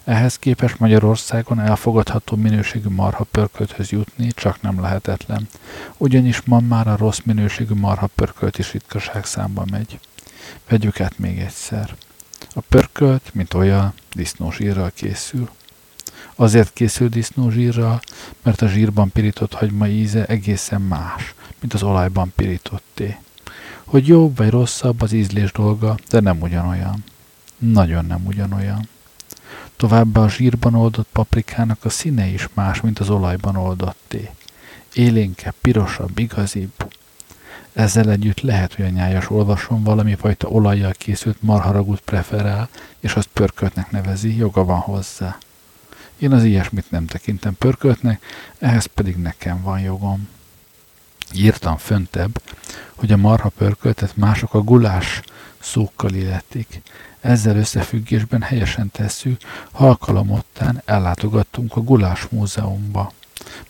Ehhez 0.04 0.40
képest 0.40 0.80
Magyarországon 0.80 1.60
elfogadható 1.60 2.36
minőségű 2.36 2.90
marha 2.90 3.24
pörkölthöz 3.24 3.90
jutni 3.90 4.28
csak 4.32 4.62
nem 4.62 4.82
lehetetlen, 4.82 5.48
ugyanis 5.98 6.42
ma 6.42 6.60
már 6.60 6.88
a 6.88 6.98
rossz 6.98 7.20
minőségű 7.24 7.74
marha 7.74 8.08
pörkölt 8.16 8.58
is 8.58 8.72
ritkaság 8.72 9.26
számba 9.26 9.66
megy. 9.72 10.00
Vegyük 10.70 11.00
át 11.00 11.18
még 11.18 11.40
egyszer. 11.40 11.96
A 12.54 12.60
pörkölt, 12.60 13.34
mint 13.34 13.54
olyan, 13.54 13.94
disznózsírral 14.14 14.92
készül. 14.94 15.50
Azért 16.36 16.74
készül 16.74 17.10
disznózsírral, 17.10 18.02
mert 18.42 18.62
a 18.62 18.68
zsírban 18.68 19.12
pirított 19.12 19.54
hagyma 19.54 19.88
íze 19.88 20.26
egészen 20.26 20.82
más, 20.82 21.34
mint 21.60 21.74
az 21.74 21.84
olajban 21.84 22.34
pirítotté. 22.36 23.18
Hogy 23.84 24.08
jobb 24.08 24.38
vagy 24.38 24.50
rosszabb 24.50 25.02
az 25.02 25.12
ízlés 25.12 25.52
dolga, 25.52 25.98
de 26.10 26.20
nem 26.20 26.42
ugyanolyan. 26.42 27.04
Nagyon 27.58 28.06
nem 28.06 28.26
ugyanolyan. 28.26 28.88
Továbbá 29.82 30.22
a 30.22 30.30
zsírban 30.30 30.76
oldott 30.76 31.08
paprikának 31.12 31.86
a 31.86 31.90
színe 31.90 32.26
is 32.26 32.48
más, 32.54 32.82
mint 32.82 33.00
az 33.00 33.10
olajban 33.10 33.56
oldotté. 33.56 34.30
Élénkebb, 34.94 35.54
pirosabb, 35.62 36.20
igazibb. 36.20 36.72
Ezzel 37.74 38.10
együtt 38.10 38.42
lehet, 38.42 38.74
hogy 38.74 38.86
a 38.86 38.90
nyájas 38.90 39.30
olvasom 39.30 39.84
valami 39.84 40.16
fajta 40.16 40.48
olajjal 40.48 40.92
készült 40.92 41.42
marharagút 41.42 42.00
preferál, 42.00 42.70
és 43.00 43.14
azt 43.14 43.30
pörköltnek 43.34 43.92
nevezi, 43.92 44.36
joga 44.36 44.66
van 44.66 44.80
hozzá. 44.80 45.38
Én 46.18 46.32
az 46.32 46.44
ilyesmit 46.44 46.92
nem 46.92 47.06
tekintem 47.06 47.56
pörköltnek, 47.58 48.24
ehhez 48.60 48.86
pedig 48.86 49.16
nekem 49.16 49.62
van 49.62 49.80
jogom. 49.80 50.28
Írtam 51.34 51.78
föntebb, 51.78 52.42
hogy 52.96 53.12
a 53.12 53.18
marha 53.18 53.50
pörköltet 53.50 54.18
mások 54.18 54.54
a 54.54 54.62
gulás 54.62 55.22
szókkal 55.60 56.14
illetik. 56.14 56.82
Ezzel 57.22 57.58
összefüggésben 57.58 58.42
helyesen 58.42 58.92
tesszük, 58.92 59.42
ha 59.72 59.88
alkalomottán 59.88 60.82
ellátogattunk 60.86 61.76
a 61.76 61.82
Gulás 61.82 62.28
Múzeumba. 62.30 63.12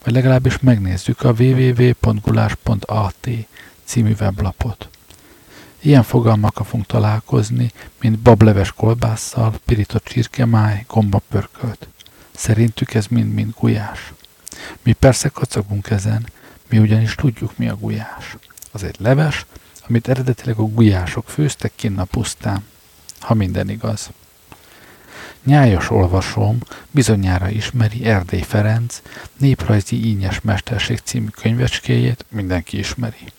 Vagy 0.04 0.14
legalábbis 0.14 0.60
megnézzük 0.60 1.22
a 1.22 1.34
www.gulás.at 1.38 3.28
című 3.84 4.16
weblapot. 4.20 4.90
Ilyen 5.80 6.04
fogalmakkal 6.04 6.66
fogunk 6.66 6.86
találkozni, 6.86 7.72
mint 8.02 8.20
bableves 8.20 8.72
kolbásszal, 8.72 9.54
pirított 9.66 10.04
csirkemáj, 10.04 10.86
gombapörkölt. 10.88 11.88
Szerintük 12.32 12.94
ez 12.94 13.06
mind-mind 13.08 13.54
gulyás. 13.60 14.14
Mi 14.84 14.94
persze 14.94 15.30
kacagunk 15.30 15.90
ezen, 15.90 16.28
mi 16.72 16.78
ugyanis 16.78 17.16
tudjuk, 17.16 17.58
mi 17.58 17.70
a 17.70 17.76
gulyás. 17.76 18.38
Az 18.72 18.84
egy 18.84 18.96
leves, 19.00 19.46
amit 19.88 20.08
eredetileg 20.08 20.58
a 20.58 20.64
gulyások 20.64 21.30
főztek 21.30 21.72
kinn 21.76 21.98
a 21.98 22.04
pusztán, 22.04 22.66
ha 23.20 23.34
minden 23.34 23.70
igaz. 23.70 24.10
Nyájas 25.44 25.90
olvasóm 25.90 26.58
bizonyára 26.92 27.50
ismeri 27.50 28.06
Erdély 28.06 28.42
Ferenc 28.42 29.02
néprajzi 29.38 30.06
ínyes 30.06 30.42
mesterség 30.42 31.00
című 31.04 31.28
könyvecskéjét, 31.28 32.26
mindenki 32.30 32.78
ismeri. 32.78 33.32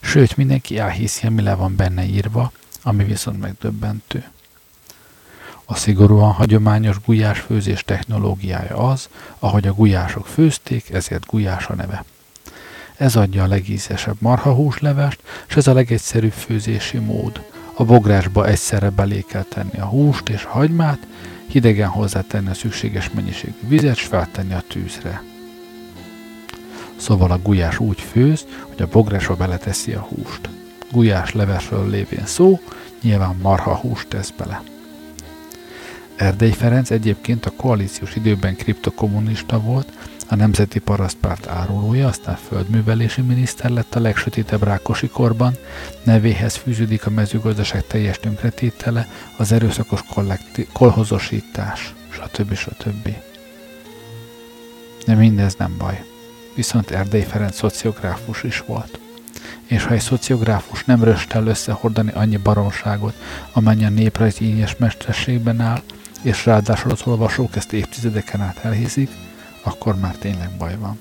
Sőt, 0.00 0.36
mindenki 0.36 0.78
elhiszi, 0.78 1.28
mi 1.28 1.42
le 1.42 1.54
van 1.54 1.76
benne 1.76 2.04
írva, 2.04 2.52
ami 2.82 3.04
viszont 3.04 3.40
megdöbbentő. 3.40 4.24
A 5.64 5.74
szigorúan 5.74 6.32
hagyományos 6.32 7.00
gulyásfőzés 7.00 7.82
technológiája 7.84 8.76
az, 8.76 9.08
ahogy 9.38 9.66
a 9.66 9.72
gulyások 9.72 10.26
főzték, 10.26 10.90
ezért 10.90 11.26
gulyás 11.26 11.66
a 11.66 11.74
neve. 11.74 12.04
Ez 13.00 13.16
adja 13.16 13.42
a 13.42 13.46
legízesebb 13.46 14.16
marhahúslevest, 14.18 15.20
és 15.48 15.56
ez 15.56 15.66
a 15.66 15.72
legegyszerűbb 15.72 16.32
főzési 16.32 16.98
mód. 16.98 17.42
A 17.74 17.84
bográsba 17.84 18.46
egyszerre 18.46 18.90
belé 18.90 19.24
kell 19.28 19.42
tenni 19.42 19.78
a 19.78 19.84
húst 19.84 20.28
és 20.28 20.44
a 20.44 20.48
hagymát, 20.48 20.98
hidegen 21.46 21.88
hozzátenni 21.88 22.48
a 22.48 22.54
szükséges 22.54 23.10
mennyiségű 23.10 23.68
vizet, 23.68 23.96
és 23.96 24.02
feltenni 24.02 24.52
a 24.52 24.62
tűzre. 24.68 25.22
Szóval 26.96 27.30
a 27.30 27.38
gulyás 27.42 27.78
úgy 27.78 28.00
főz, 28.00 28.46
hogy 28.68 28.82
a 28.82 28.88
bográsba 28.88 29.34
beleteszi 29.36 29.92
a 29.92 30.00
húst. 30.00 30.48
Gulyás 30.92 31.32
levesről 31.32 31.88
lévén 31.88 32.26
szó, 32.26 32.60
nyilván 33.02 33.36
marha 33.42 33.76
húst 33.76 34.08
tesz 34.08 34.30
bele. 34.30 34.62
Erdély 36.16 36.52
Ferenc 36.52 36.90
egyébként 36.90 37.46
a 37.46 37.52
koalíciós 37.56 38.16
időben 38.16 38.56
kriptokommunista 38.56 39.60
volt, 39.60 39.92
a 40.30 40.36
Nemzeti 40.36 40.78
Parasztpárt 40.78 41.46
árulója, 41.46 42.08
aztán 42.08 42.36
földművelési 42.48 43.20
miniszter 43.20 43.70
lett 43.70 43.94
a 43.94 44.00
legsötétebb 44.00 44.62
Rákosi 44.62 45.08
korban, 45.08 45.56
nevéhez 46.02 46.54
fűződik 46.56 47.06
a 47.06 47.10
mezőgazdaság 47.10 47.86
teljes 47.86 48.18
tönkretétele, 48.18 49.08
az 49.36 49.52
erőszakos 49.52 50.00
kollekti- 50.14 50.68
kolhozosítás, 50.72 51.94
stb. 52.10 52.54
stb. 52.54 53.08
De 55.06 55.14
mindez 55.14 55.54
nem 55.54 55.76
baj. 55.78 56.04
viszont 56.54 56.90
Erdei 56.90 57.22
Ferenc 57.22 57.56
szociográfus 57.56 58.42
is 58.42 58.62
volt. 58.66 58.98
És 59.66 59.84
ha 59.84 59.94
egy 59.94 60.00
szociográfus 60.00 60.84
nem 60.84 61.04
röstel 61.04 61.46
összehordani 61.46 62.10
annyi 62.14 62.36
baromságot, 62.36 63.14
amennyi 63.52 63.84
a 63.84 63.88
néprajz 63.88 64.40
ínyes 64.40 64.76
mesterségben 64.76 65.60
áll, 65.60 65.82
és 66.22 66.46
ráadásul 66.46 66.90
az 66.90 67.00
olvasók 67.04 67.56
ezt 67.56 67.72
évtizedeken 67.72 68.40
át 68.40 68.58
elhiszik, 68.64 69.10
akkor 69.62 69.96
már 69.96 70.16
tényleg 70.16 70.50
baj 70.58 70.76
van. 70.78 70.98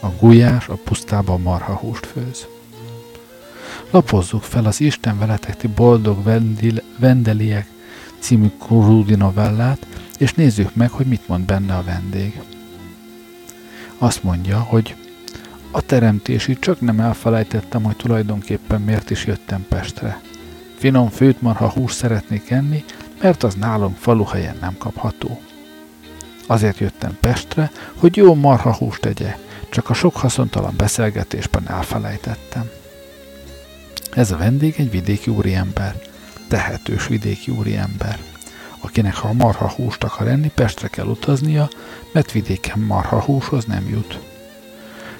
A 0.00 0.06
gulyás 0.20 0.68
a 0.68 0.78
pusztában 0.84 1.40
marha 1.40 1.74
húst 1.74 2.06
főz. 2.06 2.46
Lapozzuk 3.90 4.42
fel 4.42 4.64
az 4.64 4.80
Isten 4.80 5.18
veletekti 5.18 5.66
boldog 5.66 6.22
vendil, 6.22 6.82
vendeliek 6.98 7.66
című 8.18 8.50
Krúdi 8.58 9.14
novellát, 9.14 9.86
és 10.18 10.34
nézzük 10.34 10.74
meg, 10.74 10.90
hogy 10.90 11.06
mit 11.06 11.28
mond 11.28 11.44
benne 11.44 11.74
a 11.76 11.82
vendég. 11.82 12.40
Azt 13.98 14.22
mondja, 14.22 14.58
hogy 14.58 14.94
a 15.70 15.80
teremtési 15.80 16.58
csak 16.58 16.80
nem 16.80 17.00
elfelejtettem, 17.00 17.82
hogy 17.82 17.96
tulajdonképpen 17.96 18.80
miért 18.80 19.10
is 19.10 19.26
jöttem 19.26 19.66
Pestre. 19.68 20.20
Finom 20.76 21.08
főt 21.08 21.42
marha 21.42 21.68
hús 21.68 21.92
szeretnék 21.92 22.50
enni, 22.50 22.84
mert 23.22 23.42
az 23.42 23.54
nálunk 23.54 23.96
faluhelyen 23.96 24.56
nem 24.60 24.76
kapható. 24.78 25.40
Azért 26.50 26.78
jöttem 26.78 27.18
Pestre, 27.20 27.70
hogy 27.94 28.16
jó 28.16 28.34
marha 28.34 28.74
húst 28.74 29.00
tegye, 29.00 29.36
csak 29.68 29.90
a 29.90 29.94
sok 29.94 30.16
haszontalan 30.16 30.74
beszélgetésben 30.76 31.68
elfelejtettem. 31.68 32.70
Ez 34.12 34.30
a 34.30 34.36
vendég 34.36 34.74
egy 34.76 34.90
vidéki 34.90 35.30
úriember, 35.30 35.94
tehetős 36.48 37.06
vidéki 37.06 37.50
úriember, 37.50 38.18
akinek 38.80 39.14
ha 39.14 39.32
marha 39.32 39.68
húst 39.68 40.04
akar 40.04 40.28
enni, 40.28 40.50
Pestre 40.54 40.88
kell 40.88 41.06
utaznia, 41.06 41.68
mert 42.12 42.32
vidéken 42.32 42.78
marha 42.78 43.20
húshoz 43.20 43.64
nem 43.64 43.88
jut. 43.88 44.18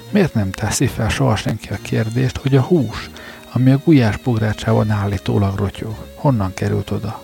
Miért 0.09 0.33
nem 0.33 0.51
teszi 0.51 0.87
fel 0.87 1.09
soha 1.09 1.35
senki 1.35 1.69
a 1.69 1.77
kérdést, 1.81 2.37
hogy 2.37 2.55
a 2.55 2.61
hús, 2.61 3.09
ami 3.51 3.71
a 3.71 3.81
gulyás 3.83 4.17
bográcsában 4.17 4.89
állítólag 4.89 5.57
rotyog, 5.57 5.95
honnan 6.15 6.53
került 6.53 6.91
oda? 6.91 7.21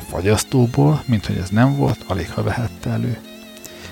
A 0.00 0.02
fagyasztóból, 0.02 1.02
mint 1.06 1.26
hogy 1.26 1.36
ez 1.36 1.48
nem 1.48 1.76
volt, 1.76 2.04
alig 2.06 2.30
ha 2.30 2.42
vehette 2.42 2.90
elő. 2.90 3.18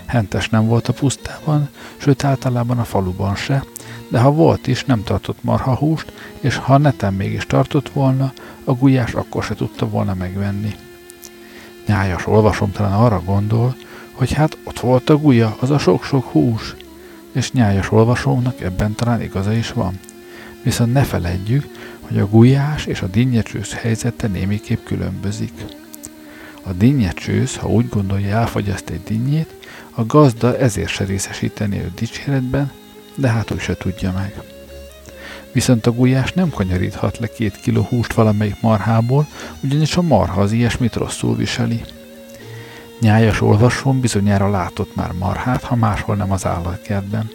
Hentes 0.06 0.48
nem 0.48 0.66
volt 0.66 0.88
a 0.88 0.92
pusztában, 0.92 1.68
sőt 1.96 2.24
általában 2.24 2.78
a 2.78 2.84
faluban 2.84 3.34
se, 3.34 3.64
de 4.08 4.18
ha 4.18 4.32
volt 4.32 4.66
is, 4.66 4.84
nem 4.84 5.02
tartott 5.04 5.42
marha 5.42 5.74
húst, 5.74 6.12
és 6.40 6.56
ha 6.56 6.78
neten 6.78 7.14
mégis 7.14 7.46
tartott 7.46 7.88
volna, 7.88 8.32
a 8.64 8.72
gulyás 8.72 9.14
akkor 9.14 9.42
se 9.42 9.54
tudta 9.54 9.88
volna 9.88 10.14
megvenni. 10.14 10.74
Nyájas 11.86 12.26
olvasom 12.26 12.72
talán 12.72 12.92
arra 12.92 13.22
gondol, 13.24 13.76
hogy 14.12 14.32
hát 14.32 14.56
ott 14.64 14.80
volt 14.80 15.10
a 15.10 15.16
gulya, 15.16 15.56
az 15.60 15.70
a 15.70 15.78
sok-sok 15.78 16.24
hús, 16.24 16.74
és 17.32 17.52
nyájas 17.52 17.92
olvasónak 17.92 18.60
ebben 18.60 18.94
talán 18.94 19.22
igaza 19.22 19.52
is 19.52 19.72
van. 19.72 19.98
Viszont 20.62 20.92
ne 20.92 21.02
feledjük, 21.02 21.64
hogy 22.00 22.18
a 22.18 22.28
gulyás 22.28 22.86
és 22.86 23.02
a 23.02 23.06
dinnyecsősz 23.06 23.72
helyzete 23.72 24.26
némiképp 24.26 24.84
különbözik. 24.84 25.77
A 26.62 26.72
dinnyecsősz, 26.72 27.56
ha 27.56 27.68
úgy 27.68 27.88
gondolja 27.88 28.36
elfogyaszt 28.36 28.90
egy 28.90 29.02
dinnyét, 29.02 29.54
a 29.90 30.06
gazda 30.06 30.58
ezért 30.58 30.88
se 30.88 31.04
részesíteni 31.04 31.78
őt 31.78 31.94
dicséretben, 31.94 32.70
de 33.14 33.28
hát 33.28 33.50
úgy 33.50 33.60
se 33.60 33.76
tudja 33.76 34.12
meg. 34.12 34.42
Viszont 35.52 35.86
a 35.86 35.92
gulyás 35.92 36.32
nem 36.32 36.50
kanyaríthat 36.50 37.18
le 37.18 37.26
két 37.26 37.56
kiló 37.56 37.82
húst 37.82 38.12
valamelyik 38.12 38.60
marhából, 38.60 39.26
ugyanis 39.60 39.96
a 39.96 40.02
marha 40.02 40.40
az 40.40 40.52
ilyesmit 40.52 40.94
rosszul 40.94 41.36
viseli. 41.36 41.84
Nyájas 43.00 43.40
olvasón 43.40 44.00
bizonyára 44.00 44.50
látott 44.50 44.94
már 44.94 45.12
marhát, 45.12 45.62
ha 45.62 45.74
máshol 45.74 46.16
nem 46.16 46.32
az 46.32 46.46
állatkertben. 46.46 47.30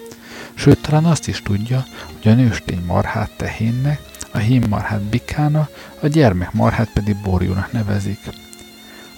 Sőt, 0.54 0.82
talán 0.82 1.06
azt 1.06 1.28
is 1.28 1.42
tudja, 1.42 1.86
hogy 2.22 2.32
a 2.32 2.36
nőstény 2.36 2.84
marhát 2.86 3.32
tehénnek, 3.38 4.02
a 4.32 4.38
hím 4.38 4.64
marhát 4.70 5.02
bikána, 5.02 5.70
a 6.00 6.08
gyermek 6.08 6.52
marhát 6.52 6.90
pedig 6.94 7.16
borjúnak 7.16 7.72
nevezik. 7.72 8.20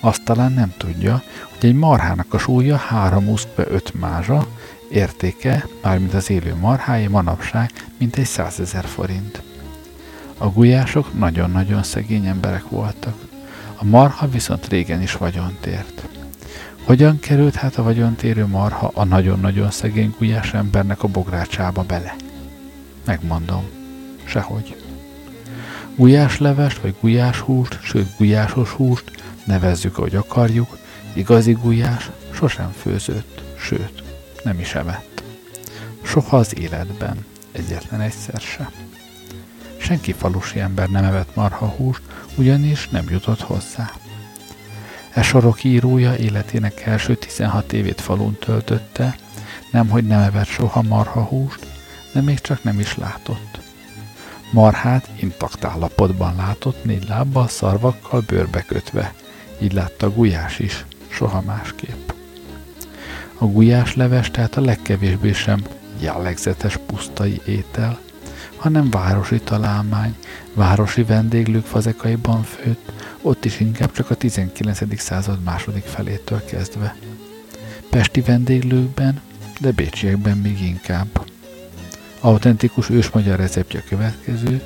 Azt 0.06 0.24
talán 0.24 0.52
nem 0.52 0.74
tudja, 0.78 1.24
hogy 1.50 1.70
egy 1.70 1.76
marhának 1.76 2.34
a 2.34 2.38
súlya 2.38 2.76
3 2.76 3.28
uszkve 3.28 3.66
5 3.70 3.94
mázsa, 4.00 4.48
értéke, 4.90 5.68
mármint 5.84 6.14
az 6.14 6.30
élő 6.30 6.56
marháé 6.56 7.08
manapság, 7.08 7.72
mint 7.98 8.16
egy 8.16 8.26
100 8.26 8.60
ezer 8.60 8.86
forint. 8.86 9.42
A 10.38 10.48
gulyások 10.48 11.18
nagyon-nagyon 11.18 11.84
szegény 11.84 12.26
emberek 12.26 12.70
voltak. 12.70 13.16
A 13.76 13.86
marha 13.86 14.28
viszont 14.28 14.68
régen 14.68 15.02
is 15.02 15.14
vagyont 15.14 15.66
ért. 15.66 16.08
Hogyan 16.84 17.20
került 17.20 17.56
hát 17.56 17.76
a 17.76 17.84
vagyontérő 17.84 18.46
marha 18.46 18.92
a 18.94 19.04
nagyon-nagyon 19.04 19.72
szegény 19.72 20.16
gulyás 20.18 20.54
embernek 20.54 21.04
a 21.04 21.08
bográcsába 21.08 21.84
bele? 21.84 22.16
Megmondom. 23.06 23.64
Sehogy. 24.24 24.76
Gulyáslevest 25.96 26.82
vagy 26.82 26.96
gulyáshúst, 27.02 27.80
sőt 27.82 28.18
gulyásos 28.18 28.70
húst, 28.70 29.24
nevezzük, 29.46 29.98
ahogy 29.98 30.16
akarjuk, 30.16 30.78
igazi 31.14 31.52
gulyás 31.52 32.10
sosem 32.32 32.72
főzött, 32.72 33.42
sőt, 33.58 34.04
nem 34.44 34.60
is 34.60 34.76
evett. 34.76 35.24
Soha 36.04 36.38
az 36.38 36.58
életben, 36.58 37.26
egyetlen 37.52 38.02
egyszer 38.02 38.42
se. 38.42 38.72
Senki 39.78 40.12
falusi 40.12 40.60
ember 40.60 40.90
nem 40.90 41.04
evett 41.04 41.36
marha 41.36 41.68
húst, 41.68 42.02
ugyanis 42.36 42.90
nem 42.90 43.06
jutott 43.10 43.42
hozzá. 43.42 43.92
E 45.14 45.22
sorok 45.22 45.64
írója 45.64 46.16
életének 46.16 46.82
első 46.82 47.16
16 47.16 47.74
évét 47.74 48.02
falun 48.02 48.38
töltötte, 48.40 49.18
nemhogy 49.72 50.08
nem 50.08 50.22
evett 50.22 50.48
soha 50.48 50.82
marha 50.82 51.24
húst, 51.24 51.66
de 52.14 52.22
még 52.22 52.40
csak 52.40 52.64
nem 52.64 52.80
is 52.80 52.98
látott. 52.98 53.60
Marhát 54.52 55.10
intakt 55.16 55.64
állapotban 55.66 56.36
látott, 56.36 56.84
négy 56.84 57.08
lábbal, 57.08 57.48
szarvakkal, 57.48 58.24
bőrbe 58.28 58.62
kötve. 58.62 59.14
Így 59.66 59.74
látta 59.74 60.10
Gulyás 60.10 60.60
is, 60.60 60.86
soha 61.08 61.42
másképp. 61.42 62.10
A 63.38 63.46
gulyás 63.46 63.96
leves 63.96 64.32
tehát 64.32 64.56
a 64.56 64.62
legkevésbé 64.62 65.34
sem 65.34 65.64
jellegzetes 66.00 66.78
pusztai 66.86 67.42
étel, 67.46 68.00
hanem 68.56 68.90
városi 68.90 69.40
találmány, 69.40 70.16
városi 70.54 71.04
vendéglők 71.04 71.66
fazekaiban 71.66 72.44
főtt, 72.44 72.92
ott 73.22 73.46
is 73.46 73.60
inkább 73.60 73.92
csak 73.92 74.10
a 74.10 74.16
19. 74.16 75.00
század 75.00 75.44
második 75.44 75.84
felétől 75.84 76.46
kezdve. 76.46 76.96
Pesti 77.90 78.22
vendéglőkben, 78.22 79.22
de 79.60 79.72
bécsiekben 79.72 80.38
még 80.38 80.62
inkább. 80.62 81.26
Autentikus 82.20 82.90
ősmagyar 82.90 83.38
receptje 83.38 83.84
következő, 83.90 84.62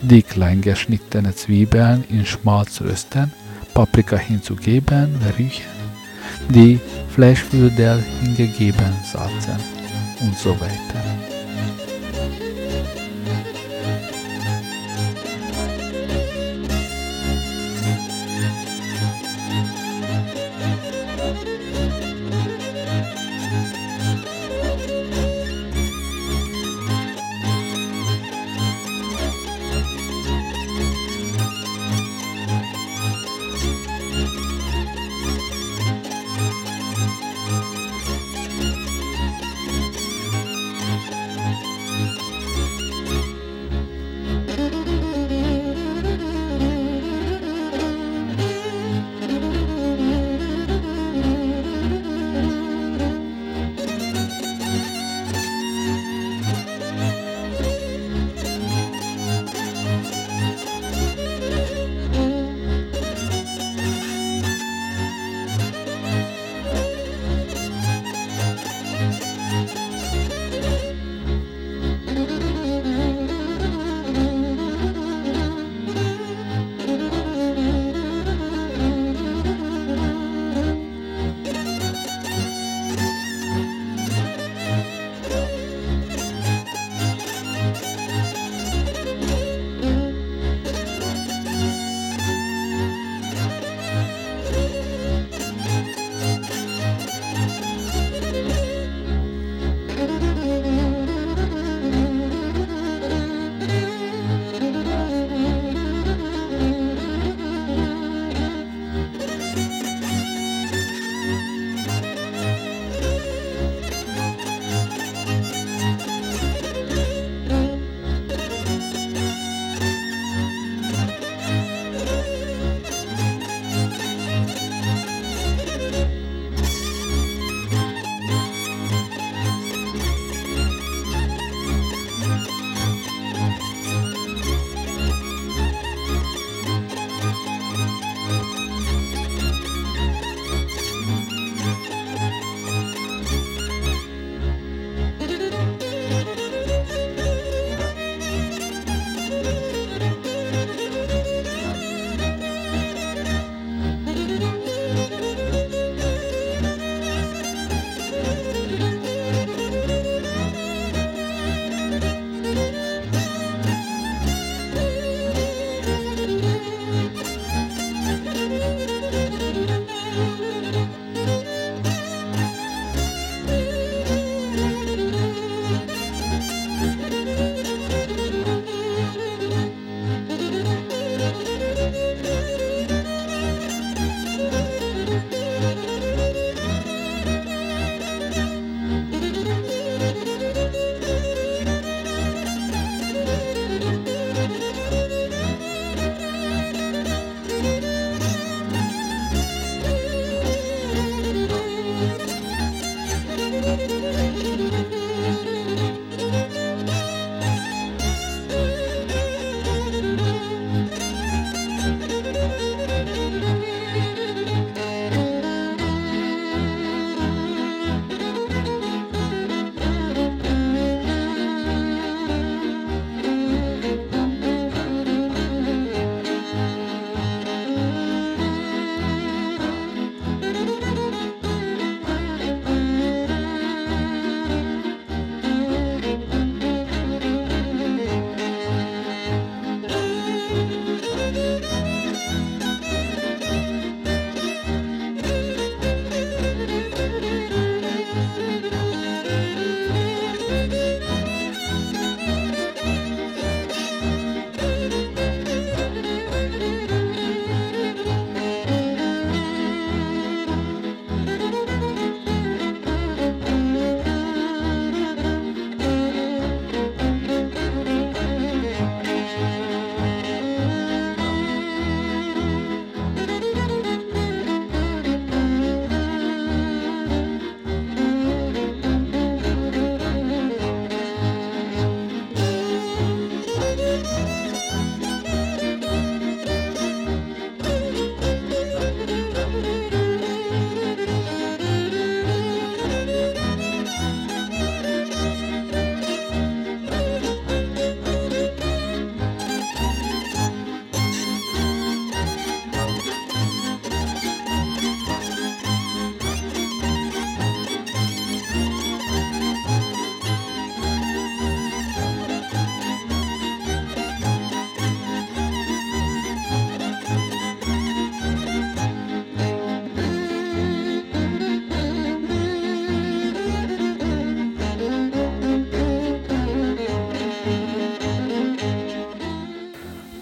Dick 0.00 0.34
Lange 0.34 0.74
schnittene 0.74 1.30
Zwiebeln 1.30 2.04
in 2.08 2.24
Schmalzrösten, 2.24 3.32
Paprika 3.74 4.16
hinzugeben, 4.16 5.14
verrüchen, 5.20 5.64
die 6.48 6.78
Fleischwürde 7.14 8.02
hingegeben 8.22 8.92
Salzen 9.04 9.56
und 10.20 10.36
so 10.36 10.50
weiter. 10.60 11.39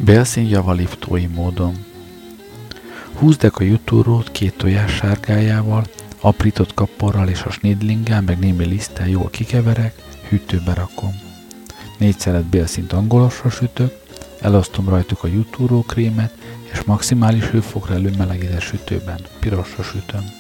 Belszín 0.09 0.49
javaliptói 0.49 1.27
módon. 1.27 1.85
Húzd 3.15 3.51
a 3.55 3.63
jutúrót 3.63 4.31
két 4.31 4.57
tojás 4.57 4.95
sárgájával, 4.95 5.87
aprított 6.21 6.75
kaporral 6.75 7.29
és 7.29 7.43
a 7.43 7.51
snidlinggel, 7.51 8.21
meg 8.21 8.39
némi 8.39 8.65
liszttel 8.65 9.09
jól 9.09 9.29
kikeverek, 9.31 9.95
hűtőbe 10.29 10.75
rakom. 10.75 11.21
Négy 11.99 12.19
szelet 12.19 12.45
bélszint 12.45 12.93
angolosra 12.93 13.51
sütök, 13.51 13.99
elosztom 14.41 14.89
rajtuk 14.89 15.25
a 15.25 15.27
jutúró 15.27 15.83
krémet, 15.83 16.35
és 16.73 16.83
maximális 16.83 17.45
hőfokra 17.45 17.95
előmelegített 17.95 18.61
sütőben 18.61 19.21
pirosra 19.41 19.83
sütöm. 19.83 20.38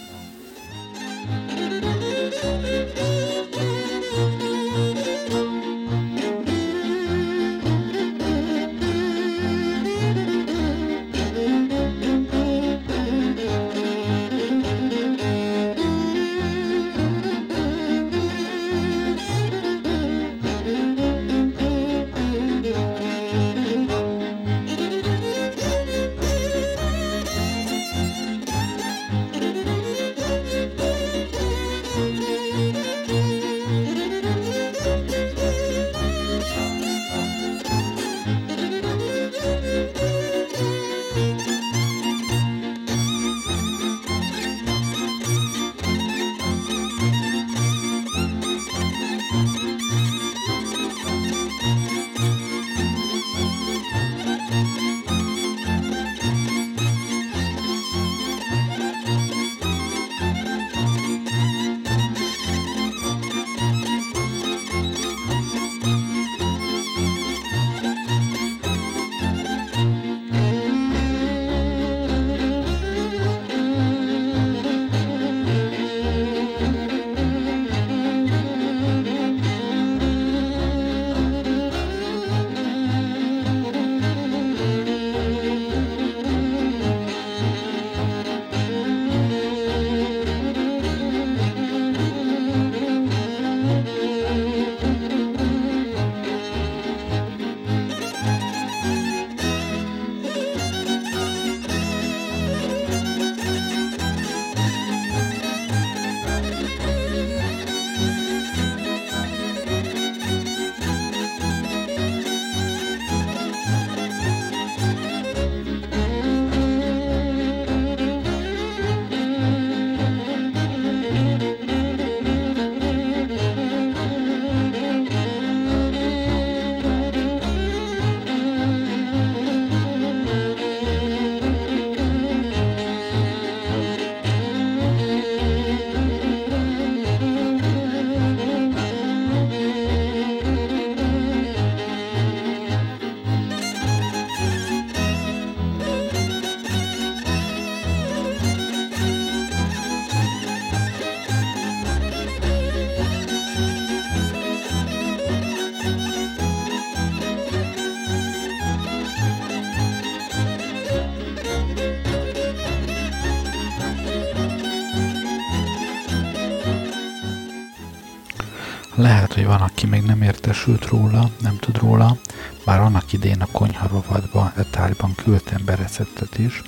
Még 169.88 170.02
nem 170.02 170.22
értesült 170.22 170.86
róla, 170.86 171.30
nem 171.40 171.56
tud 171.58 171.78
róla, 171.78 172.16
bár 172.64 172.80
annak 172.80 173.12
idén 173.12 173.40
a 173.40 173.46
konyha 173.52 173.88
rovadba, 173.88 174.52
e 174.56 174.62
tárgyban 174.62 175.14
küldtem 175.14 175.62
be 175.64 175.74
receptet 175.74 176.38
is. 176.38 176.62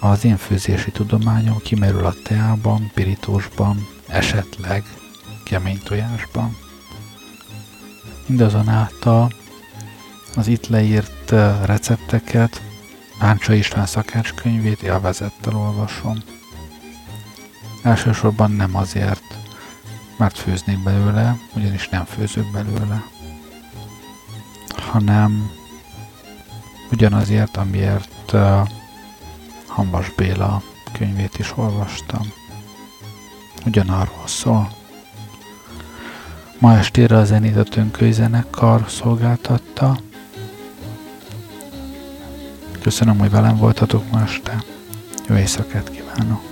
Az 0.00 0.24
én 0.24 0.36
főzési 0.36 0.90
tudományom 0.90 1.58
kimerül 1.58 2.06
a 2.06 2.14
teában, 2.22 2.90
pirítósban, 2.94 3.86
esetleg 4.06 4.84
kemény 5.44 5.80
tojásban. 5.84 6.56
Mindazonáltal 8.26 9.32
az 10.36 10.46
itt 10.46 10.66
leírt 10.66 11.30
recepteket 11.64 12.62
Áncsa 13.18 13.52
István 13.52 13.86
szakácskönyvét 13.86 14.82
élvezettel 14.82 15.56
olvasom. 15.56 16.22
Elsősorban 17.82 18.50
nem 18.50 18.76
azért, 18.76 19.37
mert 20.18 20.38
főznék 20.38 20.82
belőle, 20.82 21.36
ugyanis 21.54 21.88
nem 21.88 22.04
főzök 22.04 22.50
belőle, 22.52 23.04
hanem 24.68 25.50
ugyanazért, 26.90 27.56
amiért 27.56 28.32
uh, 28.32 28.68
Hambas 29.66 30.10
Béla 30.16 30.62
könyvét 30.92 31.38
is 31.38 31.56
olvastam. 31.56 32.32
Ugyanarról 33.66 34.26
szól. 34.26 34.76
Ma 36.58 36.76
estére 36.76 37.16
a 37.16 37.24
zenét 37.24 37.56
a 37.56 37.62
Tönköly 37.62 38.10
zenekar 38.10 38.84
szolgáltatta. 38.88 39.98
Köszönöm, 42.80 43.18
hogy 43.18 43.30
velem 43.30 43.56
voltatok 43.56 44.10
ma 44.10 44.22
este. 44.22 44.64
Jó 45.28 45.34
éjszakát 45.34 45.90
kívánok! 45.90 46.47